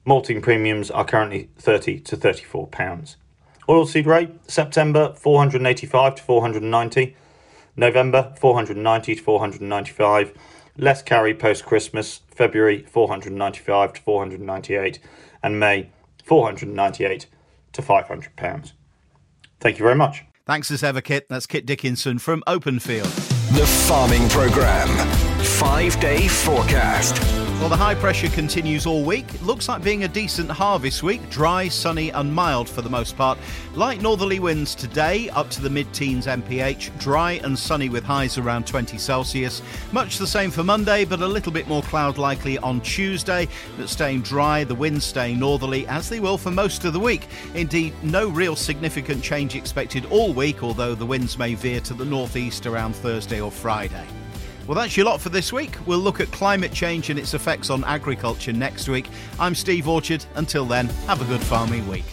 Malting 0.04 0.40
premiums 0.40 0.92
are 0.92 1.04
currently 1.04 1.50
30 1.58 1.98
to 1.98 2.16
34 2.16 2.68
pounds. 2.68 3.16
Oilseed 3.68 4.06
rate 4.06 4.30
September 4.48 5.12
485 5.14 6.14
to 6.14 6.22
490, 6.22 7.16
November 7.74 8.32
490 8.38 9.16
to 9.16 9.22
495, 9.22 10.32
less 10.76 11.02
carry 11.02 11.34
post 11.34 11.64
Christmas, 11.64 12.20
February 12.34 12.84
495 12.88 13.92
to 13.94 14.02
498, 14.02 14.98
and 15.42 15.60
May 15.60 15.90
498 16.24 17.26
to 17.72 17.82
500 17.82 18.36
pounds. 18.36 18.74
Thank 19.60 19.78
you 19.78 19.84
very 19.84 19.96
much. 19.96 20.24
Thanks 20.46 20.70
as 20.70 20.82
ever, 20.82 21.00
Kit. 21.00 21.28
That's 21.28 21.46
Kit 21.46 21.66
Dickinson 21.66 22.18
from 22.18 22.42
Openfield. 22.46 23.12
The 23.54 23.66
Farming 23.66 24.28
Programme. 24.28 24.88
Five 25.44 25.98
day 26.00 26.28
forecast. 26.28 27.29
Well, 27.60 27.68
the 27.68 27.76
high 27.76 27.94
pressure 27.94 28.30
continues 28.30 28.86
all 28.86 29.04
week. 29.04 29.26
Looks 29.42 29.68
like 29.68 29.84
being 29.84 30.04
a 30.04 30.08
decent 30.08 30.50
harvest 30.50 31.02
week. 31.02 31.28
Dry, 31.28 31.68
sunny, 31.68 32.08
and 32.08 32.34
mild 32.34 32.70
for 32.70 32.80
the 32.80 32.88
most 32.88 33.18
part. 33.18 33.38
Light 33.74 34.00
northerly 34.00 34.40
winds 34.40 34.74
today, 34.74 35.28
up 35.28 35.50
to 35.50 35.60
the 35.60 35.68
mid 35.68 35.92
teens 35.92 36.26
MPH. 36.26 36.98
Dry 36.98 37.32
and 37.44 37.58
sunny 37.58 37.90
with 37.90 38.02
highs 38.02 38.38
around 38.38 38.66
20 38.66 38.96
Celsius. 38.96 39.60
Much 39.92 40.16
the 40.16 40.26
same 40.26 40.50
for 40.50 40.64
Monday, 40.64 41.04
but 41.04 41.20
a 41.20 41.26
little 41.26 41.52
bit 41.52 41.68
more 41.68 41.82
cloud 41.82 42.16
likely 42.16 42.56
on 42.56 42.80
Tuesday. 42.80 43.46
But 43.76 43.90
staying 43.90 44.22
dry, 44.22 44.64
the 44.64 44.74
winds 44.74 45.04
staying 45.04 45.38
northerly, 45.38 45.86
as 45.86 46.08
they 46.08 46.18
will 46.18 46.38
for 46.38 46.50
most 46.50 46.86
of 46.86 46.94
the 46.94 46.98
week. 46.98 47.28
Indeed, 47.54 47.92
no 48.02 48.30
real 48.30 48.56
significant 48.56 49.22
change 49.22 49.54
expected 49.54 50.06
all 50.06 50.32
week, 50.32 50.62
although 50.62 50.94
the 50.94 51.04
winds 51.04 51.36
may 51.36 51.52
veer 51.52 51.80
to 51.80 51.92
the 51.92 52.06
northeast 52.06 52.64
around 52.64 52.96
Thursday 52.96 53.38
or 53.38 53.50
Friday. 53.50 54.06
Well, 54.66 54.76
that's 54.76 54.96
your 54.96 55.06
lot 55.06 55.20
for 55.20 55.30
this 55.30 55.52
week. 55.52 55.76
We'll 55.86 55.98
look 55.98 56.20
at 56.20 56.30
climate 56.30 56.72
change 56.72 57.10
and 57.10 57.18
its 57.18 57.34
effects 57.34 57.70
on 57.70 57.82
agriculture 57.84 58.52
next 58.52 58.88
week. 58.88 59.06
I'm 59.38 59.54
Steve 59.54 59.88
Orchard. 59.88 60.24
Until 60.36 60.64
then, 60.64 60.86
have 61.06 61.20
a 61.20 61.24
good 61.24 61.42
farming 61.42 61.88
week. 61.88 62.04